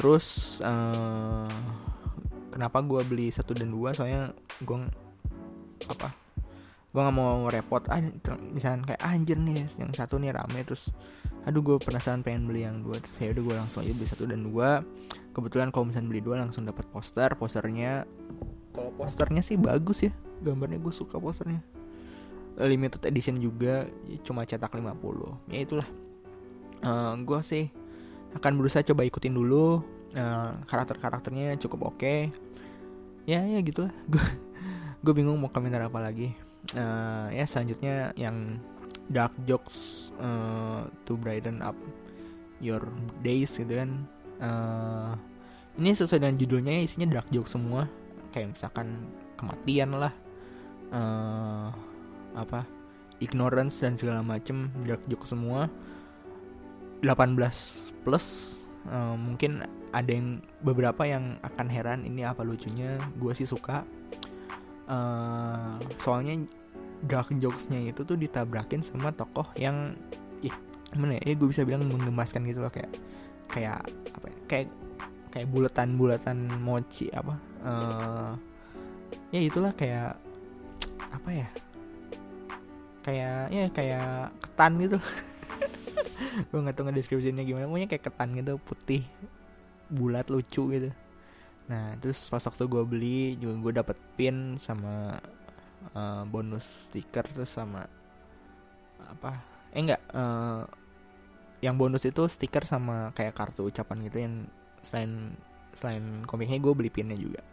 Terus 0.00 0.56
uh, 0.64 1.50
kenapa 2.48 2.80
gue 2.80 3.00
beli 3.04 3.28
satu 3.28 3.52
dan 3.52 3.68
dua? 3.68 3.92
Soalnya 3.92 4.32
gue 4.64 4.78
apa 5.88 6.08
gue 6.90 6.98
nggak 6.98 7.14
mau 7.14 7.46
repot 7.46 7.86
ah 7.86 8.02
misalnya 8.50 8.82
kayak 8.82 9.02
ah, 9.06 9.14
anjir 9.14 9.38
nih 9.38 9.62
yang 9.78 9.94
satu 9.94 10.18
nih 10.18 10.34
rame 10.34 10.66
terus 10.66 10.90
aduh 11.46 11.62
gue 11.62 11.76
penasaran 11.78 12.20
pengen 12.20 12.50
beli 12.50 12.66
yang 12.66 12.82
dua 12.82 12.98
terus 12.98 13.16
ya 13.22 13.30
udah 13.30 13.42
gue 13.46 13.56
langsung 13.56 13.80
aja 13.86 13.92
beli 13.96 14.08
satu 14.08 14.24
dan 14.28 14.44
dua. 14.44 14.84
Kebetulan 15.30 15.70
kalau 15.70 15.88
misalnya 15.88 16.08
beli 16.10 16.20
dua 16.20 16.36
langsung 16.42 16.66
dapat 16.68 16.84
poster. 16.90 17.32
Posternya 17.38 18.04
kalau 18.74 18.90
posternya 18.98 19.40
sih 19.40 19.56
bagus 19.56 20.04
ya 20.04 20.12
gambarnya 20.44 20.82
gue 20.82 20.92
suka 20.92 21.16
posternya. 21.16 21.62
Limited 22.60 23.08
edition 23.08 23.40
juga 23.40 23.88
cuma 24.20 24.44
cetak 24.44 24.74
50 24.74 25.48
ya 25.48 25.58
itulah. 25.64 25.88
Uh, 26.84 26.90
eh, 26.90 27.12
gue 27.24 27.40
sih 27.40 27.64
akan 28.36 28.52
berusaha 28.60 28.84
coba 28.84 29.06
ikutin 29.08 29.32
dulu. 29.32 29.80
Uh, 30.10 30.58
karakter-karakternya 30.66 31.56
cukup 31.62 31.94
oke. 31.94 32.02
Okay. 32.02 32.34
ya 33.24 33.46
ya 33.46 33.62
gitulah. 33.62 33.94
Gue 34.12 34.26
gue 35.00 35.12
bingung 35.16 35.38
mau 35.40 35.48
komentar 35.48 35.80
apa 35.80 35.96
lagi 35.96 36.49
uh, 36.76 37.28
ya 37.32 37.44
selanjutnya 37.48 38.12
yang 38.16 38.60
dark 39.10 39.34
jokes 39.44 40.08
uh, 40.22 40.86
to 41.04 41.18
brighten 41.18 41.60
up 41.64 41.74
your 42.62 42.84
days 43.24 43.56
gitu 43.58 43.80
kan. 43.80 43.90
Uh, 44.40 45.12
ini 45.80 45.96
sesuai 45.96 46.20
dengan 46.20 46.36
judulnya 46.38 46.74
isinya 46.84 47.08
dark 47.08 47.28
jokes 47.32 47.56
semua. 47.56 47.88
Kayak 48.30 48.54
misalkan 48.54 49.10
kematian 49.34 49.90
lah 49.96 50.14
uh, 50.94 51.68
apa 52.38 52.62
ignorance 53.18 53.82
dan 53.82 53.98
segala 53.98 54.22
macem 54.22 54.70
dark 54.86 55.02
jokes 55.10 55.34
semua. 55.34 55.66
18 57.00 58.04
plus 58.04 58.60
uh, 58.92 59.16
mungkin 59.16 59.64
ada 59.90 60.12
yang 60.12 60.44
beberapa 60.60 61.02
yang 61.08 61.40
akan 61.42 61.66
heran 61.66 62.00
ini 62.06 62.22
apa 62.22 62.44
lucunya. 62.44 63.00
Gue 63.18 63.32
sih 63.32 63.48
suka 63.48 63.82
uh, 64.90 65.78
soalnya 66.02 66.42
dark 67.06 67.32
jokesnya 67.38 67.80
itu 67.94 68.04
tuh 68.04 68.18
ditabrakin 68.18 68.84
sama 68.84 69.14
tokoh 69.14 69.48
yang 69.56 69.96
ih 70.44 70.52
gimana 70.92 71.16
ya, 71.22 71.32
ya 71.32 71.34
gue 71.38 71.48
bisa 71.48 71.62
bilang 71.64 71.86
menggemaskan 71.86 72.44
gitu 72.44 72.60
loh 72.60 72.72
kayak 72.72 72.90
kayak 73.48 73.80
apa 73.86 74.26
ya? 74.26 74.38
Kayak 74.50 74.66
kayak 75.30 75.48
bulatan-bulatan 75.48 76.38
mochi 76.60 77.06
apa? 77.14 77.34
Uh, 77.62 78.32
ya 79.30 79.40
itulah 79.40 79.72
kayak 79.72 80.18
apa 80.98 81.30
ya? 81.30 81.48
Kayak 83.00 83.40
ya 83.48 83.64
kayak 83.72 84.10
ketan 84.44 84.72
gitu. 84.82 84.98
Gue 86.52 86.58
nggak 86.60 86.76
tahu 86.76 86.84
ngedeskripsinya 86.92 87.42
gimana. 87.42 87.64
Pokoknya 87.64 87.88
kayak 87.88 88.04
ketan 88.12 88.36
gitu 88.36 88.60
putih 88.60 89.02
bulat 89.90 90.28
lucu 90.30 90.70
gitu 90.70 90.90
nah 91.70 91.94
terus 92.02 92.26
pas 92.26 92.42
waktu 92.42 92.66
gue 92.66 92.82
beli 92.82 93.20
juga 93.38 93.54
gue 93.62 93.72
dapet 93.78 93.98
pin 94.18 94.58
sama 94.58 95.22
uh, 95.94 96.26
bonus 96.26 96.90
stiker 96.90 97.22
terus 97.30 97.54
sama 97.54 97.86
apa 98.98 99.38
eh 99.70 99.78
enggak 99.78 100.02
uh, 100.10 100.66
yang 101.60 101.76
bonus 101.76 102.08
itu 102.08 102.24
stiker 102.26 102.64
sama 102.64 103.12
kayak 103.12 103.36
kartu 103.36 103.68
ucapan 103.68 103.96
gitu 104.08 104.18
yang 104.18 104.34
selain 104.80 105.36
selain 105.76 106.24
komiknya 106.24 106.58
gue 106.58 106.72
beli 106.72 106.90
pinnya 106.90 107.14
juga. 107.14 107.44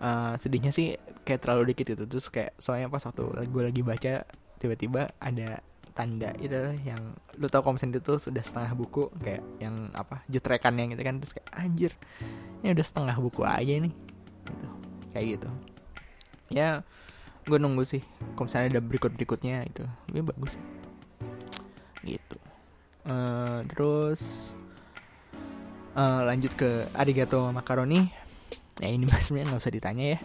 Uh, 0.00 0.32
sedihnya 0.40 0.72
sih 0.72 0.96
kayak 1.28 1.44
terlalu 1.44 1.76
dikit 1.76 1.92
itu 1.92 2.04
terus 2.08 2.32
kayak 2.32 2.56
soalnya 2.56 2.88
pas 2.88 3.04
waktu 3.04 3.20
gue 3.52 3.62
lagi 3.68 3.82
baca 3.84 4.24
tiba-tiba 4.56 5.12
ada 5.20 5.60
tanda 6.00 6.32
itu 6.40 6.56
yang 6.80 7.12
lu 7.36 7.44
tau 7.52 7.60
komisen 7.60 7.92
itu 7.92 8.16
sudah 8.16 8.40
setengah 8.40 8.72
buku 8.72 9.12
kayak 9.20 9.44
yang 9.60 9.92
apa 9.92 10.24
jutrekan 10.32 10.72
yang 10.80 10.96
gitu 10.96 11.04
kan 11.04 11.20
terus 11.20 11.36
kayak 11.36 11.48
anjir 11.52 11.92
ini 12.64 12.72
udah 12.72 12.86
setengah 12.88 13.16
buku 13.20 13.44
aja 13.44 13.68
nih 13.84 13.92
gitu. 14.48 14.68
Kayak 15.12 15.26
gitu. 15.36 15.48
Ya 16.48 16.80
gue 17.44 17.58
nunggu 17.60 17.84
sih 17.84 18.00
kalau 18.32 18.48
ada 18.48 18.80
berikut 18.80 19.12
berikutnya 19.12 19.68
itu 19.68 19.84
ini 20.08 20.24
bagus 20.24 20.56
sih. 20.56 20.64
Gitu. 22.16 22.38
Uh, 23.04 23.60
terus 23.68 24.56
uh, 25.92 26.24
lanjut 26.24 26.56
ke 26.56 26.88
arigato 26.96 27.52
makaroni. 27.52 28.08
Ya 28.80 28.88
ini 28.88 29.04
mas 29.12 29.28
nggak 29.28 29.52
usah 29.52 29.68
ditanya 29.68 30.16
ya 30.16 30.20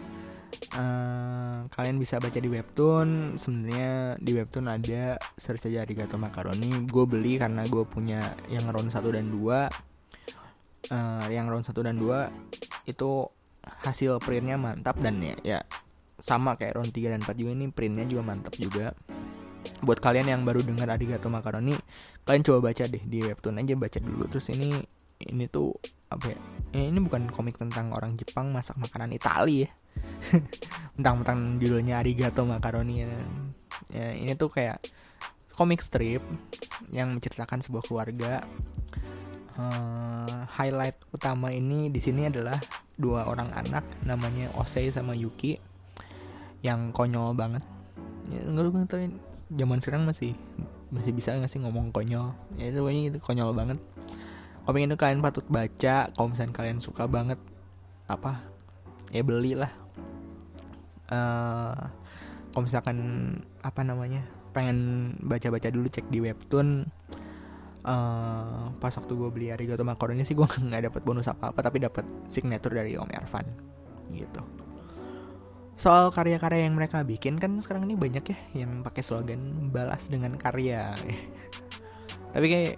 uh, 0.76 1.58
kalian 1.72 1.96
bisa 1.96 2.20
baca 2.20 2.38
di 2.38 2.48
webtoon. 2.48 3.40
Sebenarnya 3.40 4.20
di 4.20 4.32
webtoon 4.36 4.68
ada 4.68 5.16
search 5.40 5.72
aja 5.72 5.82
arigato 5.82 6.20
makaroni. 6.20 6.86
Gue 6.86 7.04
beli 7.08 7.40
karena 7.40 7.64
gue 7.66 7.82
punya 7.88 8.20
yang 8.52 8.68
round 8.68 8.92
1 8.92 9.00
dan 9.16 9.26
2 9.32 9.36
uh, 10.92 11.26
yang 11.32 11.48
round 11.48 11.66
1 11.66 11.72
dan 11.80 11.96
2 11.98 12.86
itu 12.86 13.10
hasil 13.82 14.22
printnya 14.22 14.54
mantap 14.54 14.94
dan 15.02 15.18
ya, 15.18 15.34
ya 15.42 15.58
sama 16.22 16.54
kayak 16.54 16.78
round 16.78 16.92
3 16.94 17.12
dan 17.16 17.20
4 17.24 17.34
juga. 17.34 17.50
Ini 17.56 17.66
printnya 17.72 18.04
juga 18.06 18.22
mantap 18.22 18.54
juga. 18.60 18.92
Buat 19.82 19.98
kalian 19.98 20.30
yang 20.30 20.42
baru 20.46 20.62
dengar 20.62 20.88
Arigato 20.94 21.26
Makaroni 21.26 21.74
kalian 22.26 22.42
coba 22.42 22.70
baca 22.70 22.84
deh 22.86 23.02
di 23.02 23.18
webtoon 23.22 23.58
aja 23.60 23.74
baca 23.74 23.98
dulu. 23.98 24.24
Terus 24.30 24.46
ini 24.54 24.70
ini 25.22 25.48
tuh 25.48 25.72
apa 26.12 26.30
ya 26.30 26.38
ini 26.76 27.00
bukan 27.00 27.32
komik 27.32 27.56
tentang 27.56 27.90
orang 27.90 28.14
Jepang 28.14 28.52
masak 28.52 28.76
makanan 28.76 29.16
Itali 29.16 29.64
ya. 29.64 29.70
Tentang-tentang 30.98 31.56
judulnya 31.56 32.04
Arigato 32.04 32.44
Makaroni 32.44 33.00
ya. 33.00 33.08
ya 33.92 34.08
ini 34.12 34.36
tuh 34.36 34.52
kayak 34.52 34.82
komik 35.56 35.80
strip 35.80 36.20
yang 36.92 37.16
menceritakan 37.16 37.64
sebuah 37.64 37.84
keluarga. 37.86 38.44
Uh, 39.56 40.44
highlight 40.52 41.00
utama 41.16 41.48
ini 41.48 41.88
di 41.88 41.96
sini 41.96 42.28
adalah 42.28 42.60
dua 43.00 43.24
orang 43.24 43.48
anak 43.56 43.88
namanya 44.04 44.52
Osei 44.60 44.92
sama 44.92 45.16
Yuki 45.16 45.56
yang 46.60 46.92
konyol 46.92 47.32
banget. 47.32 47.64
Ya 48.28 48.44
nggak 48.44 48.90
tahu 48.90 49.00
zaman 49.48 49.80
sekarang 49.80 50.04
masih 50.04 50.36
masih 50.92 51.16
bisa 51.16 51.32
nggak 51.32 51.48
sih 51.48 51.60
ngomong 51.64 51.88
konyol? 51.88 52.36
Ya 52.60 52.68
itu 52.68 52.84
pokoknya 52.84 53.02
itu 53.16 53.18
konyol 53.24 53.56
banget 53.56 53.80
komik 54.66 54.90
itu 54.90 54.98
kalian 54.98 55.22
patut 55.22 55.46
baca 55.46 56.10
kalau 56.10 56.28
misalnya 56.28 56.54
kalian 56.58 56.78
suka 56.82 57.06
banget 57.06 57.38
apa 58.10 58.42
ya 59.14 59.22
belilah. 59.22 59.70
Uh, 61.06 61.86
kalau 62.50 62.66
misalkan 62.66 62.98
apa 63.62 63.86
namanya 63.86 64.26
pengen 64.50 65.12
baca-baca 65.22 65.70
dulu 65.70 65.86
cek 65.86 66.10
di 66.10 66.18
webtoon 66.18 66.82
uh, 67.86 68.74
pas 68.82 68.90
waktu 68.90 69.12
gue 69.14 69.30
beli 69.30 69.46
Arigato 69.54 69.86
Makaroni 69.86 70.26
sih 70.26 70.34
gue 70.34 70.48
nggak 70.66 70.90
dapat 70.90 71.02
bonus 71.06 71.30
apa-apa 71.30 71.62
tapi 71.62 71.78
dapat 71.78 72.02
signature 72.26 72.74
dari 72.74 72.98
Om 72.98 73.10
Ervan 73.14 73.46
gitu. 74.10 74.42
Soal 75.76 76.08
karya-karya 76.08 76.66
yang 76.66 76.74
mereka 76.74 77.04
bikin 77.04 77.36
kan 77.36 77.60
sekarang 77.60 77.84
ini 77.84 77.94
banyak 77.94 78.24
ya 78.32 78.38
yang 78.64 78.80
pakai 78.80 79.02
slogan 79.04 79.68
balas 79.70 80.08
dengan 80.08 80.34
karya. 80.40 80.96
Tapi 82.32 82.46
kayak 82.48 82.74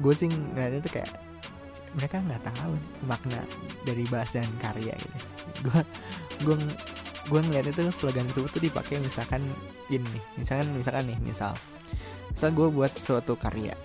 gue 0.00 0.14
sih 0.16 0.28
ngeliatnya 0.28 0.80
tuh 0.80 0.92
kayak 1.00 1.12
mereka 1.94 2.22
nggak 2.22 2.42
tahu 2.46 2.74
makna 3.04 3.40
dari 3.82 4.06
balas 4.06 4.30
dengan 4.32 4.52
karya 4.62 4.94
gitu. 4.94 5.18
Gue 5.68 5.80
gue 6.46 6.56
gue 7.30 7.40
ngeliat 7.46 7.66
itu 7.68 7.86
slogan 7.92 8.26
tersebut 8.32 8.50
tuh 8.50 8.62
dipakai 8.64 8.96
misalkan 8.98 9.42
ini 9.92 10.18
misalkan 10.34 10.66
misalkan 10.74 11.04
nih 11.06 11.18
misal 11.22 11.52
misal 12.32 12.50
gue 12.50 12.68
buat 12.72 12.92
suatu 12.96 13.36
karya 13.36 13.76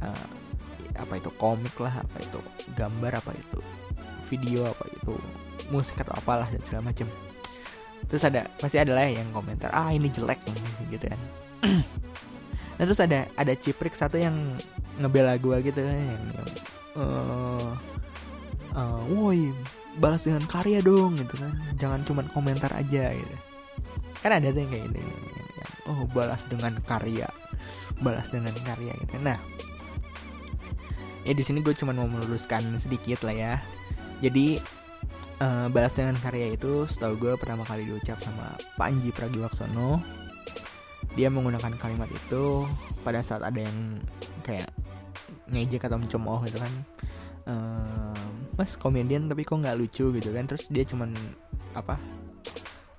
uh, 0.00 0.28
apa 0.96 1.20
itu 1.20 1.30
komik 1.36 1.76
lah 1.78 2.00
apa 2.00 2.16
itu 2.18 2.40
gambar 2.74 3.20
apa 3.20 3.30
itu 3.36 3.60
video 4.32 4.66
apa 4.66 4.84
itu 4.90 5.14
musik 5.70 6.00
atau 6.02 6.16
apalah 6.18 6.48
dan 6.50 6.62
segala 6.66 6.90
macam 6.90 7.06
terus 8.08 8.26
ada 8.26 8.48
pasti 8.58 8.80
ada 8.80 8.96
lah 8.96 9.06
yang 9.06 9.28
komentar 9.30 9.70
ah 9.70 9.92
ini 9.92 10.10
jelek 10.10 10.40
gitu 10.88 11.06
kan. 11.06 11.20
Nah 12.80 12.88
terus 12.88 13.04
ada 13.04 13.28
ada 13.36 13.52
ciprik 13.52 13.92
satu 13.92 14.16
yang 14.16 14.32
ngebela 15.00 15.34
gue 15.40 15.56
gitu 15.64 15.80
kan. 15.80 16.20
Uh, 16.94 17.72
uh, 18.76 19.00
woi 19.08 19.50
balas 19.98 20.28
dengan 20.28 20.44
karya 20.44 20.84
dong 20.84 21.16
gitu 21.16 21.34
kan. 21.40 21.56
Jangan 21.80 22.00
cuma 22.04 22.22
komentar 22.30 22.70
aja 22.76 23.16
gitu. 23.16 23.36
Kan 24.20 24.36
ada 24.36 24.52
tuh 24.52 24.60
yang 24.60 24.70
kayak 24.70 24.86
ini 24.92 25.02
oh 25.88 26.06
balas 26.12 26.44
dengan 26.46 26.76
karya 26.84 27.26
balas 28.04 28.28
dengan 28.30 28.54
karya 28.62 28.92
gitu. 28.94 29.16
Nah 29.24 29.40
ya 31.24 31.32
di 31.36 31.44
sini 31.44 31.60
gue 31.60 31.76
cuma 31.76 31.92
mau 31.92 32.08
meluruskan 32.08 32.78
sedikit 32.80 33.24
lah 33.24 33.34
ya. 33.34 33.54
Jadi 34.20 34.60
uh, 35.40 35.66
balas 35.72 35.96
dengan 35.96 36.16
karya 36.20 36.54
itu 36.54 36.84
setahu 36.84 37.16
gue 37.16 37.32
pertama 37.40 37.64
kali 37.64 37.88
diucap 37.88 38.20
sama 38.20 38.56
Panji 38.76 39.12
Pragiwaksono. 39.12 40.00
Dia 41.18 41.26
menggunakan 41.26 41.74
kalimat 41.80 42.06
itu 42.06 42.64
pada 43.02 43.24
saat 43.24 43.42
ada 43.42 43.58
yang 43.58 43.98
ngejek 45.50 45.86
atau 45.86 45.98
mencemooh 45.98 46.40
gitu 46.46 46.58
kan. 46.62 46.72
Uh, 47.48 48.26
mas 48.54 48.76
komedian 48.76 49.26
tapi 49.26 49.42
kok 49.42 49.58
nggak 49.58 49.76
lucu 49.78 50.10
gitu 50.14 50.30
kan. 50.30 50.44
Terus 50.46 50.70
dia 50.70 50.84
cuman 50.86 51.12
apa 51.74 51.98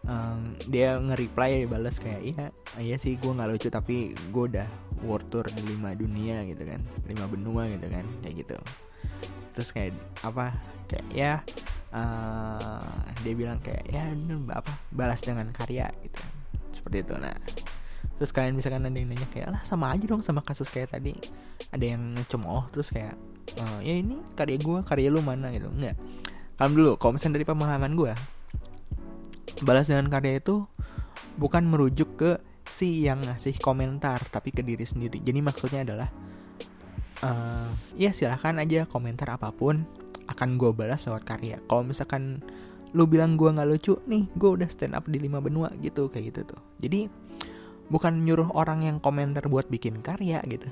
um, 0.07 0.55
dia 0.71 0.95
nge-reply 0.95 1.67
balas 1.67 1.99
kayak 1.99 2.21
iya 2.23 2.45
iya 2.79 2.95
sih 2.95 3.19
gue 3.19 3.31
nggak 3.31 3.49
lucu 3.51 3.67
tapi 3.67 4.15
gue 4.15 4.43
udah 4.47 4.67
world 5.03 5.27
tour 5.27 5.43
di 5.43 5.75
lima 5.75 5.91
dunia 5.91 6.45
gitu 6.47 6.63
kan 6.63 6.79
lima 7.09 7.25
benua 7.27 7.67
gitu 7.71 7.87
kan 7.87 8.05
kayak 8.23 8.35
gitu. 8.45 8.57
Terus 9.51 9.69
kayak 9.75 9.93
apa 10.23 10.55
kayak 10.87 11.07
ya 11.11 11.33
uh, 11.95 12.83
dia 13.23 13.33
bilang 13.35 13.59
kayak 13.59 13.83
ya 13.91 14.03
apa 14.55 14.71
balas 14.91 15.21
dengan 15.23 15.51
karya 15.51 15.87
gitu 16.03 16.21
seperti 16.75 16.97
itu 17.05 17.15
nah 17.19 17.35
terus 18.17 18.31
kalian 18.33 18.53
misalkan 18.53 18.85
ada 18.85 18.93
yang 18.93 19.09
nanya 19.09 19.27
kayak 19.33 19.49
lah 19.53 19.61
sama 19.65 19.89
aja 19.93 20.05
dong 20.05 20.21
sama 20.21 20.45
kasus 20.45 20.69
kayak 20.69 20.93
tadi. 20.93 21.17
Ada 21.73 21.97
yang 21.97 22.17
cemooh 22.27 22.69
terus 22.73 22.91
kayak 22.93 23.15
uh, 23.57 23.79
ya 23.81 23.97
ini 23.97 24.19
karya 24.37 24.57
gue 24.61 24.79
karya 24.85 25.07
lu 25.09 25.21
mana? 25.23 25.49
Gitu. 25.49 25.69
Enggak 25.69 25.97
kalau 26.61 26.77
dulu 26.77 26.91
kalau 27.01 27.17
misalnya 27.17 27.41
dari 27.41 27.47
pemahaman 27.49 27.91
gue 27.97 28.13
balas 29.65 29.89
dengan 29.89 30.13
karya 30.13 30.37
itu 30.37 30.69
bukan 31.41 31.65
merujuk 31.65 32.21
ke 32.21 32.31
si 32.69 33.01
yang 33.01 33.17
ngasih 33.25 33.57
komentar 33.57 34.21
tapi 34.29 34.53
ke 34.53 34.61
diri 34.61 34.85
sendiri. 34.85 35.17
Jadi 35.25 35.39
maksudnya 35.41 35.81
adalah 35.81 36.09
uh, 37.25 37.69
ya 37.97 38.13
silahkan 38.13 38.61
aja 38.61 38.85
komentar 38.85 39.33
apa 39.33 39.49
pun 39.49 39.89
akan 40.29 40.61
gue 40.61 40.69
balas 40.69 41.01
lewat 41.09 41.25
karya. 41.25 41.57
Kalau 41.65 41.81
misalkan 41.81 42.45
lu 42.93 43.07
bilang 43.07 43.39
gue 43.39 43.49
nggak 43.49 43.65
lucu 43.65 43.97
nih 44.05 44.29
gue 44.35 44.49
udah 44.61 44.69
stand 44.69 44.93
up 44.93 45.07
di 45.07 45.17
lima 45.17 45.41
benua 45.41 45.73
gitu 45.81 46.13
kayak 46.13 46.29
gitu 46.29 46.53
tuh. 46.55 46.61
Jadi 46.77 47.09
bukan 47.91 48.23
nyuruh 48.23 48.47
orang 48.55 48.87
yang 48.87 48.97
komentar 49.03 49.43
buat 49.51 49.67
bikin 49.67 49.99
karya 49.99 50.39
gitu. 50.47 50.71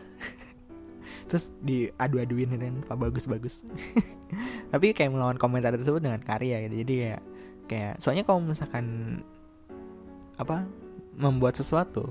Terus 1.30 1.52
diadu-aduin 1.62 2.56
gitu 2.56 2.64
kan 2.64 2.76
pak 2.88 2.98
bagus-bagus. 2.98 3.68
Tapi 4.72 4.96
kayak 4.96 5.12
melawan 5.12 5.36
komentar 5.36 5.76
tersebut 5.76 6.00
dengan 6.00 6.24
karya 6.24 6.64
gitu. 6.66 6.76
Jadi 6.88 6.94
kayak 7.04 7.22
kayak 7.70 7.94
soalnya 8.00 8.24
kalau 8.24 8.40
misalkan 8.42 9.20
apa 10.40 10.64
membuat 11.20 11.60
sesuatu 11.60 12.08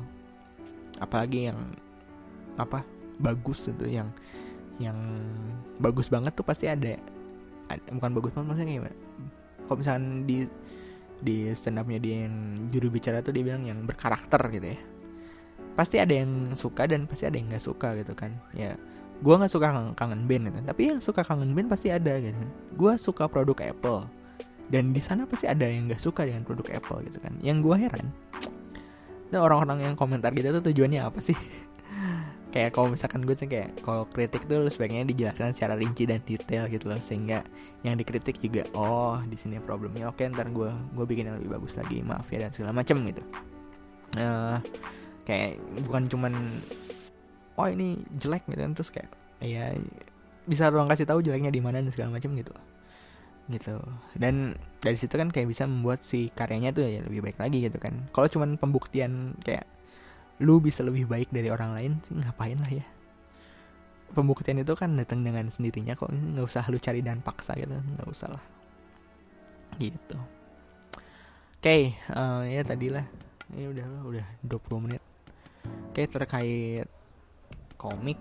apalagi 1.01 1.49
yang 1.49 1.59
apa 2.61 2.85
bagus 3.17 3.67
gitu 3.67 3.89
yang 3.89 4.13
yang 4.79 4.95
bagus 5.83 6.07
banget 6.07 6.37
tuh 6.37 6.47
pasti 6.47 6.71
ada, 6.71 6.95
ada 7.67 7.83
bukan 7.91 8.13
bagus 8.15 8.31
banget 8.37 8.49
maksudnya 8.53 8.75
kayak 8.79 8.97
kalau 9.67 9.79
misalkan 9.83 10.07
di 10.29 10.37
di 11.19 11.51
stand 11.51 11.83
upnya 11.83 11.99
dia 11.99 12.31
juru 12.71 12.95
bicara 12.95 13.19
tuh 13.19 13.35
dia 13.35 13.43
bilang 13.43 13.67
yang 13.67 13.83
berkarakter 13.83 14.39
gitu 14.55 14.77
ya 14.77 14.79
pasti 15.79 16.03
ada 16.03 16.11
yang 16.11 16.59
suka 16.59 16.91
dan 16.91 17.07
pasti 17.07 17.31
ada 17.31 17.39
yang 17.39 17.47
nggak 17.55 17.63
suka 17.63 17.95
gitu 18.03 18.19
kan. 18.19 18.35
Ya 18.51 18.75
gue 19.19 19.35
nggak 19.35 19.51
suka 19.51 19.95
kangen, 19.95 20.27
band 20.27 20.51
gitu. 20.51 20.59
Tapi 20.67 20.83
yang 20.91 20.99
suka 20.99 21.23
kangen 21.23 21.55
band 21.55 21.71
pasti 21.71 21.95
ada 21.95 22.19
gitu 22.19 22.35
kan. 22.35 22.51
Gue 22.75 22.93
suka 22.99 23.31
produk 23.31 23.63
Apple. 23.63 24.03
Dan 24.69 24.91
di 24.91 25.01
sana 25.01 25.25
pasti 25.31 25.47
ada 25.47 25.65
yang 25.65 25.87
nggak 25.87 26.03
suka 26.03 26.27
dengan 26.27 26.43
produk 26.43 26.67
Apple 26.75 27.07
gitu 27.07 27.23
kan. 27.23 27.39
Yang 27.39 27.63
gue 27.63 27.77
heran 27.87 28.07
dan 29.29 29.45
orang-orang 29.45 29.93
yang 29.93 29.95
komentar 29.95 30.33
gitu 30.33 30.49
tuh 30.61 30.73
tujuannya 30.73 31.05
apa 31.05 31.21
sih? 31.21 31.37
Kayak 32.53 32.81
kalau 32.81 32.89
misalkan 32.97 33.29
gue 33.29 33.37
sih 33.37 33.45
kayak 33.45 33.85
kalau 33.85 34.09
kritik 34.09 34.49
tuh 34.49 34.65
sebaiknya 34.73 35.05
dijelaskan 35.05 35.53
secara 35.53 35.77
rinci 35.77 36.09
dan 36.09 36.25
detail 36.25 36.65
gitu 36.73 36.89
loh. 36.89 36.97
Sehingga 36.97 37.45
yang 37.85 38.01
dikritik 38.01 38.41
juga 38.41 38.65
oh 38.73 39.21
di 39.29 39.37
sini 39.37 39.61
problemnya. 39.61 40.09
Oke 40.09 40.25
ntar 40.33 40.49
gue 40.49 40.73
gue 40.73 41.05
bikin 41.05 41.29
yang 41.29 41.37
lebih 41.37 41.61
bagus 41.61 41.77
lagi. 41.77 42.01
Maaf 42.01 42.25
ya 42.33 42.49
dan 42.49 42.51
segala 42.57 42.73
macam 42.73 43.05
gitu. 43.05 43.21
Uh, 44.17 44.57
kayak 45.29 45.61
bukan 45.85 46.09
cuman 46.09 46.33
oh 47.61 47.69
ini 47.69 48.01
jelek 48.17 48.49
gitu 48.49 48.61
kan. 48.65 48.73
Terus 48.73 48.89
kayak 48.89 49.11
ya 49.45 49.77
bisa 50.49 50.73
ruang 50.73 50.89
kasih 50.89 51.05
tahu 51.05 51.21
jeleknya 51.21 51.53
di 51.53 51.61
mana 51.61 51.85
dan 51.85 51.93
segala 51.93 52.17
macam 52.17 52.33
gitu. 52.33 52.57
Gitu. 53.53 53.77
Dan 54.17 54.57
dari 54.81 54.97
situ 54.97 55.13
kan 55.13 55.29
kayak 55.29 55.53
bisa 55.53 55.69
membuat 55.69 56.01
si 56.01 56.33
karyanya 56.33 56.73
tuh 56.73 56.89
ya 56.89 57.05
lebih 57.05 57.21
baik 57.29 57.37
lagi 57.37 57.61
gitu 57.61 57.77
kan. 57.77 58.09
Kalau 58.17 58.33
cuman 58.33 58.57
pembuktian 58.57 59.37
kayak 59.45 59.69
lu 60.41 60.65
bisa 60.65 60.81
lebih 60.81 61.05
baik 61.05 61.29
dari 61.29 61.53
orang 61.53 61.77
lain 61.77 61.93
sih 62.09 62.17
ngapain 62.17 62.57
lah 62.57 62.73
ya. 62.73 62.87
Pembuktian 64.09 64.57
itu 64.57 64.73
kan 64.73 64.97
datang 64.97 65.21
dengan 65.21 65.53
sendirinya 65.53 65.93
kok. 65.93 66.09
Nggak 66.09 66.49
usah 66.49 66.65
lu 66.73 66.81
cari 66.81 67.05
dan 67.05 67.21
paksa 67.21 67.53
gitu. 67.61 67.77
Nggak 67.77 68.09
usah 68.09 68.33
lah. 68.33 68.45
Gitu. 69.77 70.17
Oke 71.59 71.67
okay, 71.67 71.83
uh, 72.15 72.47
eh, 72.47 72.55
ya 72.57 72.63
tadilah 72.63 73.03
ini 73.51 73.67
udah 73.67 73.87
udah 74.07 74.27
20 74.47 74.85
menit 74.85 75.03
oke 75.65 76.03
terkait 76.07 76.87
komik. 77.79 78.19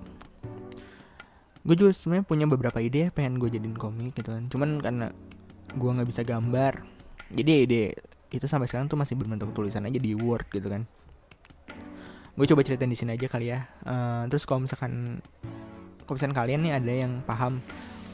Gue 1.67 1.75
juga 1.75 1.91
sebenarnya 1.91 2.25
punya 2.25 2.45
beberapa 2.47 2.79
ide 2.79 3.11
pengen 3.11 3.41
gue 3.41 3.51
jadiin 3.51 3.75
komik 3.75 4.15
gitu 4.15 4.31
kan. 4.31 4.47
Cuman 4.47 4.79
karena 4.79 5.07
gue 5.75 5.89
nggak 5.91 6.07
bisa 6.07 6.23
gambar 6.23 6.79
jadi 7.27 7.67
ide 7.67 7.83
itu 8.31 8.45
sampai 8.47 8.71
sekarang 8.71 8.87
tuh 8.87 8.95
masih 8.99 9.19
berbentuk 9.19 9.51
tulisan 9.51 9.83
aja 9.83 9.99
di 9.99 10.15
word 10.15 10.47
gitu 10.51 10.67
kan. 10.71 10.87
Gue 12.37 12.45
coba 12.47 12.61
ceritain 12.63 12.91
di 12.91 12.95
sini 12.95 13.17
aja 13.17 13.27
kali 13.27 13.51
ya. 13.51 13.67
Uh, 13.83 14.23
terus 14.31 14.47
kalau 14.47 14.63
misalkan 14.63 15.19
kalau 16.07 16.15
misalkan 16.15 16.37
kalian 16.37 16.59
nih 16.63 16.73
ada 16.79 16.93
yang 16.93 17.13
paham 17.27 17.59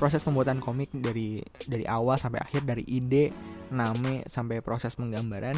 proses 0.01 0.25
pembuatan 0.25 0.57
komik 0.57 0.89
dari 0.91 1.39
dari 1.69 1.85
awal 1.85 2.17
sampai 2.17 2.41
akhir 2.41 2.65
dari 2.65 2.81
ide 2.89 3.29
name 3.69 4.25
sampai 4.25 4.59
proses 4.65 4.97
penggambaran 4.97 5.55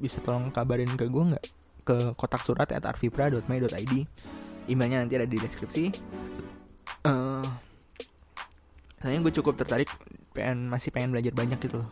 bisa 0.00 0.20
tolong 0.24 0.48
kabarin 0.48 0.90
ke 0.96 1.08
gue 1.08 1.24
nggak 1.36 1.46
ke 1.86 2.18
kotak 2.18 2.42
surat 2.42 2.66
at 2.74 2.82
arvipra.my.id 2.82 3.94
emailnya 4.66 5.06
nanti 5.06 5.14
ada 5.14 5.26
di 5.26 5.38
deskripsi. 5.38 5.84
Uh, 7.06 7.46
saya 8.98 9.22
gue 9.22 9.34
cukup 9.38 9.54
tertarik 9.54 9.86
pengen 10.34 10.66
masih 10.66 10.90
pengen 10.90 11.14
belajar 11.14 11.30
banyak 11.30 11.58
gitu 11.62 11.78
loh. 11.78 11.90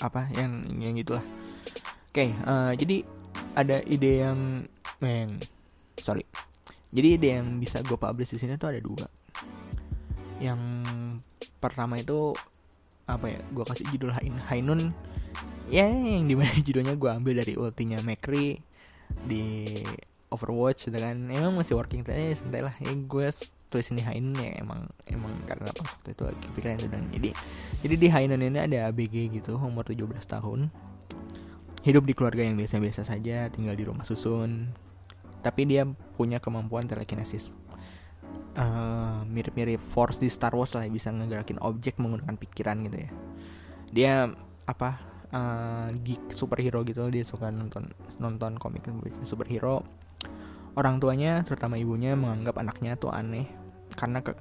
Apa 0.00 0.32
yang 0.32 0.64
yang 0.80 0.96
gitulah. 0.96 1.24
Oke 2.08 2.24
okay, 2.24 2.30
uh, 2.48 2.72
eh, 2.72 2.80
jadi 2.80 2.96
ada 3.54 3.76
ide 3.84 4.12
yang 4.24 4.64
men 5.04 5.36
sorry. 6.00 6.24
Jadi 6.94 7.20
ide 7.20 7.28
yang 7.36 7.60
bisa 7.60 7.84
gue 7.84 7.98
publish 7.98 8.32
di 8.32 8.38
sini 8.40 8.56
tuh 8.56 8.72
ada 8.72 8.80
dua. 8.80 9.06
Yang 10.40 10.60
pertama 11.60 12.00
itu 12.00 12.32
apa 13.04 13.28
ya 13.28 13.40
gue 13.52 13.64
kasih 13.68 13.84
judul 13.92 14.16
Hain 14.16 14.40
Hainun 14.48 14.96
ya 15.74 15.90
yang 15.90 16.30
di 16.30 16.38
mana 16.38 16.54
judulnya 16.66 16.94
gue 16.94 17.10
ambil 17.10 17.42
dari 17.42 17.58
ultinya 17.58 17.98
Macri 18.06 18.62
di 19.26 19.66
Overwatch 20.30 20.90
gitu 20.90 20.98
kan. 20.98 21.18
Emang 21.30 21.58
masih 21.58 21.74
working 21.74 22.06
tadi 22.06 22.38
santai 22.38 22.62
lah. 22.62 22.74
Ya 22.78 22.94
gue 22.94 23.26
tulis 23.66 23.90
ini 23.90 24.06
Hainun 24.06 24.38
ya 24.38 24.54
emang 24.62 24.86
emang 25.10 25.34
karena 25.50 25.66
pas 25.74 25.82
waktu 25.82 26.14
itu 26.14 26.22
lagi 26.22 26.46
pikiran 26.54 26.78
itu 26.78 26.86
dan 26.86 27.02
jadi 27.10 27.30
jadi 27.82 27.94
di 27.98 28.06
Hainun 28.06 28.38
ini 28.38 28.58
ada 28.62 28.86
ABG 28.86 29.34
gitu 29.34 29.58
umur 29.58 29.82
17 29.82 30.06
tahun. 30.30 30.70
Hidup 31.84 32.08
di 32.08 32.16
keluarga 32.16 32.40
yang 32.40 32.56
biasa-biasa 32.56 33.04
saja, 33.04 33.52
tinggal 33.52 33.76
di 33.76 33.84
rumah 33.84 34.08
susun, 34.08 34.72
tapi 35.44 35.68
dia 35.68 35.84
punya 36.16 36.40
kemampuan 36.40 36.88
telekinesis. 36.88 37.52
Uh, 38.56 39.20
mirip-mirip 39.28 39.82
Force 39.82 40.16
di 40.16 40.32
Star 40.32 40.56
Wars 40.56 40.72
lah, 40.72 40.88
bisa 40.88 41.12
ngegerakin 41.12 41.60
objek 41.60 42.00
menggunakan 42.00 42.40
pikiran 42.40 42.88
gitu 42.88 43.04
ya. 43.04 43.10
Dia 43.92 44.12
apa 44.64 45.13
uh, 45.34 45.90
geek 46.06 46.30
superhero 46.30 46.86
gitu, 46.86 47.10
dia 47.10 47.26
suka 47.26 47.50
nonton 47.50 47.90
nonton 48.22 48.54
komik 48.56 48.86
superhero. 49.26 49.82
Orang 50.74 50.98
tuanya, 50.98 51.42
terutama 51.42 51.78
ibunya, 51.78 52.14
menganggap 52.14 52.58
anaknya 52.58 52.98
tuh 52.98 53.10
aneh 53.10 53.46
karena 53.94 54.22
ke, 54.22 54.34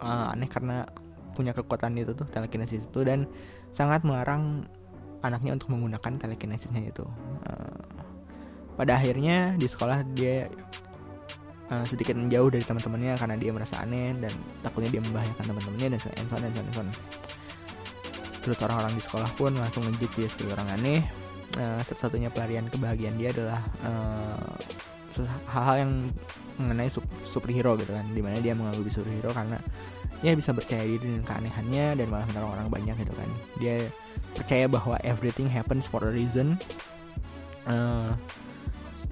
uh, 0.00 0.32
aneh 0.32 0.48
karena 0.48 0.88
punya 1.36 1.52
kekuatan 1.52 1.96
itu 2.00 2.16
tuh 2.16 2.24
telekinesis 2.28 2.88
itu 2.88 3.00
dan 3.04 3.28
sangat 3.72 4.02
melarang 4.02 4.64
anaknya 5.20 5.54
untuk 5.56 5.72
menggunakan 5.74 6.16
telekinesisnya 6.20 6.88
itu. 6.88 7.04
Uh, 7.44 7.84
pada 8.78 8.94
akhirnya 8.94 9.58
di 9.58 9.66
sekolah 9.66 10.06
dia 10.14 10.46
uh, 11.68 11.84
sedikit 11.84 12.14
menjauh 12.14 12.48
dari 12.48 12.64
teman-temannya 12.64 13.18
karena 13.18 13.36
dia 13.36 13.50
merasa 13.50 13.82
aneh 13.82 14.14
dan 14.22 14.32
takutnya 14.62 14.98
dia 14.98 15.02
membahayakan 15.02 15.44
teman-temannya 15.52 15.88
dan 15.94 16.00
so 16.00 16.08
and 16.14 16.28
so 16.30 16.36
and 16.38 16.54
so 16.54 16.62
so. 16.80 16.82
Terus 18.42 18.58
orang-orang 18.62 18.94
di 18.94 19.02
sekolah 19.02 19.30
pun 19.34 19.52
langsung 19.56 19.84
ngejut 19.86 20.10
dia 20.14 20.28
sebagai 20.30 20.58
orang 20.58 20.68
aneh. 20.78 21.00
Uh, 21.58 21.80
satu-satunya 21.82 22.30
pelarian 22.30 22.68
kebahagiaan 22.68 23.16
dia 23.18 23.32
adalah 23.34 23.60
hal 23.82 25.26
hal-hal 25.50 25.76
yang 25.82 25.92
mengenai 26.60 26.90
superhero 27.26 27.74
gitu 27.80 27.90
kan. 27.90 28.06
Di 28.14 28.20
mana 28.22 28.38
dia 28.38 28.54
menganggap 28.54 28.86
superhero 28.92 29.30
karena 29.34 29.58
dia 30.18 30.34
bisa 30.34 30.50
percaya 30.50 30.82
diri 30.82 30.98
dengan 30.98 31.22
keanehannya 31.26 31.86
dan 31.98 32.06
malah 32.10 32.26
menolong 32.30 32.52
orang 32.58 32.68
banyak 32.70 32.96
gitu 32.98 33.14
kan. 33.14 33.30
Dia 33.62 33.76
percaya 34.34 34.66
bahwa 34.70 34.98
everything 35.02 35.46
happens 35.46 35.86
for 35.86 36.02
a 36.02 36.10
reason. 36.10 36.58
Uh, 37.66 38.14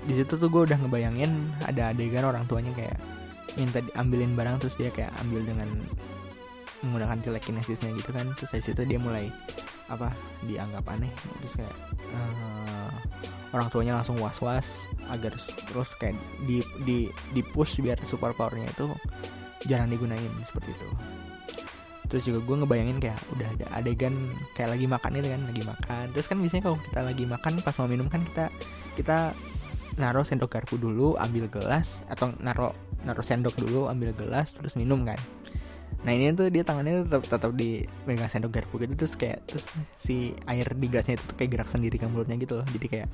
di 0.06 0.18
situ 0.18 0.34
tuh 0.34 0.48
gue 0.50 0.62
udah 0.70 0.78
ngebayangin 0.82 1.30
ada 1.62 1.94
adegan 1.94 2.26
orang 2.26 2.42
tuanya 2.50 2.74
kayak 2.74 2.98
minta 3.54 3.80
diambilin 3.80 4.34
barang 4.34 4.56
terus 4.62 4.74
dia 4.76 4.90
kayak 4.90 5.10
ambil 5.22 5.42
dengan 5.46 5.68
menggunakan 6.84 7.18
telekinesisnya 7.22 7.92
gitu 7.96 8.10
kan. 8.12 8.26
Terus 8.36 8.50
dari 8.52 8.64
situ 8.64 8.80
dia 8.84 8.98
mulai 9.00 9.30
apa 9.88 10.12
dianggap 10.44 10.84
aneh. 10.90 11.12
Terus 11.44 11.54
kayak 11.62 11.76
uh, 12.12 12.90
orang 13.54 13.68
tuanya 13.70 13.92
langsung 14.00 14.18
was 14.18 14.38
was 14.42 14.82
agar 15.08 15.32
terus 15.70 15.90
kayak 15.96 16.18
di 16.44 16.60
di 16.82 17.06
di 17.32 17.42
push 17.54 17.78
biar 17.80 17.96
super 18.02 18.34
powernya 18.34 18.68
itu 18.68 18.90
jarang 19.70 19.88
digunain 19.88 20.32
seperti 20.44 20.74
itu. 20.74 20.88
Terus 22.06 22.22
juga 22.22 22.38
gue 22.38 22.56
ngebayangin 22.62 22.98
kayak 23.02 23.18
udah 23.34 23.48
ada 23.58 23.66
adegan 23.82 24.14
kayak 24.54 24.78
lagi 24.78 24.86
makan 24.86 25.10
itu 25.18 25.28
kan 25.30 25.42
lagi 25.42 25.62
makan. 25.66 26.04
Terus 26.14 26.26
kan 26.30 26.36
biasanya 26.38 26.62
kalau 26.70 26.78
kita 26.78 27.00
lagi 27.02 27.24
makan 27.26 27.52
pas 27.62 27.74
mau 27.82 27.88
minum 27.90 28.06
kan 28.06 28.22
kita 28.22 28.46
kita 28.94 29.18
naruh 29.96 30.24
sendok 30.24 30.52
garpu 30.52 30.76
dulu 30.76 31.16
ambil 31.16 31.48
gelas 31.48 32.04
atau 32.12 32.32
naruh 32.40 32.72
naruh 33.04 33.24
sendok 33.24 33.56
dulu 33.56 33.88
ambil 33.88 34.12
gelas 34.12 34.52
terus 34.52 34.76
minum 34.76 35.00
kan 35.08 35.16
nah 36.04 36.12
ini 36.12 36.30
tuh 36.36 36.52
dia 36.52 36.62
tangannya 36.62 37.08
tetap 37.08 37.22
tetap 37.24 37.50
di 37.56 37.82
megang 38.04 38.28
sendok 38.28 38.60
garpu 38.60 38.78
gitu 38.78 38.94
terus 38.94 39.14
kayak 39.16 39.42
terus 39.48 39.66
si 39.96 40.36
air 40.46 40.68
di 40.76 40.86
gelasnya 40.86 41.16
itu 41.18 41.24
kayak 41.34 41.50
gerak 41.56 41.68
sendiri 41.72 41.96
ke 41.96 42.06
mulutnya 42.06 42.36
gitu 42.36 42.60
loh. 42.60 42.66
Jadi 42.68 42.86
kayak 42.86 43.08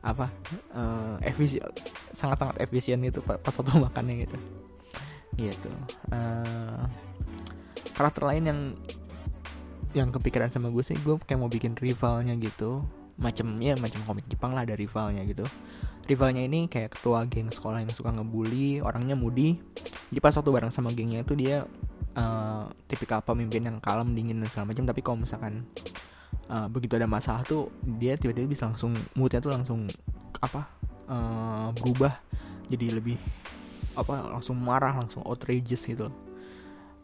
apa 0.00 0.26
uh, 0.72 1.16
efisien 1.20 1.64
sangat 2.12 2.40
sangat 2.40 2.56
efisien 2.64 3.00
itu 3.04 3.20
pas 3.20 3.52
waktu 3.52 3.72
makannya 3.86 4.14
gitu. 4.26 4.36
Gitu. 5.36 5.70
Uh, 6.10 6.82
karakter 7.94 8.22
lain 8.26 8.44
yang 8.48 8.60
yang 9.94 10.08
kepikiran 10.10 10.50
sama 10.50 10.74
gue 10.74 10.82
sih 10.82 10.98
gue 10.98 11.14
kayak 11.22 11.38
mau 11.38 11.50
bikin 11.52 11.76
rivalnya 11.78 12.34
gitu. 12.40 12.82
Macam 13.14 13.62
ya 13.62 13.78
macam 13.78 14.02
komik 14.08 14.26
Jepang 14.26 14.56
lah 14.56 14.66
ada 14.66 14.74
rivalnya 14.74 15.22
gitu. 15.22 15.46
Rivalnya 16.04 16.44
ini 16.44 16.66
kayak 16.66 16.98
ketua 16.98 17.24
geng 17.30 17.48
sekolah 17.48 17.80
yang 17.80 17.92
suka 17.94 18.10
ngebully 18.12 18.82
orangnya 18.84 19.16
mudi 19.16 19.56
jadi 20.14 20.22
pas 20.22 20.38
waktu 20.38 20.50
bareng 20.54 20.70
sama 20.70 20.94
gengnya 20.94 21.26
itu 21.26 21.34
dia 21.34 21.66
uh, 22.14 22.70
tipikal 22.86 23.20
pemimpin 23.22 23.66
yang 23.66 23.78
kalem 23.82 24.14
dingin 24.14 24.40
dan 24.42 24.48
segala 24.50 24.74
macam. 24.74 24.84
Tapi 24.86 25.00
kalau 25.02 25.18
misalkan 25.22 25.66
uh, 26.48 26.66
begitu 26.70 26.96
ada 26.98 27.06
masalah 27.06 27.42
tuh 27.44 27.70
dia 27.82 28.16
tiba-tiba 28.18 28.46
bisa 28.48 28.70
langsung 28.70 28.94
moodnya 29.14 29.42
tuh 29.42 29.52
langsung 29.52 29.86
apa 30.40 30.66
uh, 31.10 31.68
berubah. 31.78 32.14
Jadi 32.70 32.86
lebih 32.96 33.18
apa 33.94 34.26
langsung 34.26 34.58
marah 34.58 34.94
langsung 34.96 35.22
outrageous 35.22 35.84
gitu. 35.86 36.10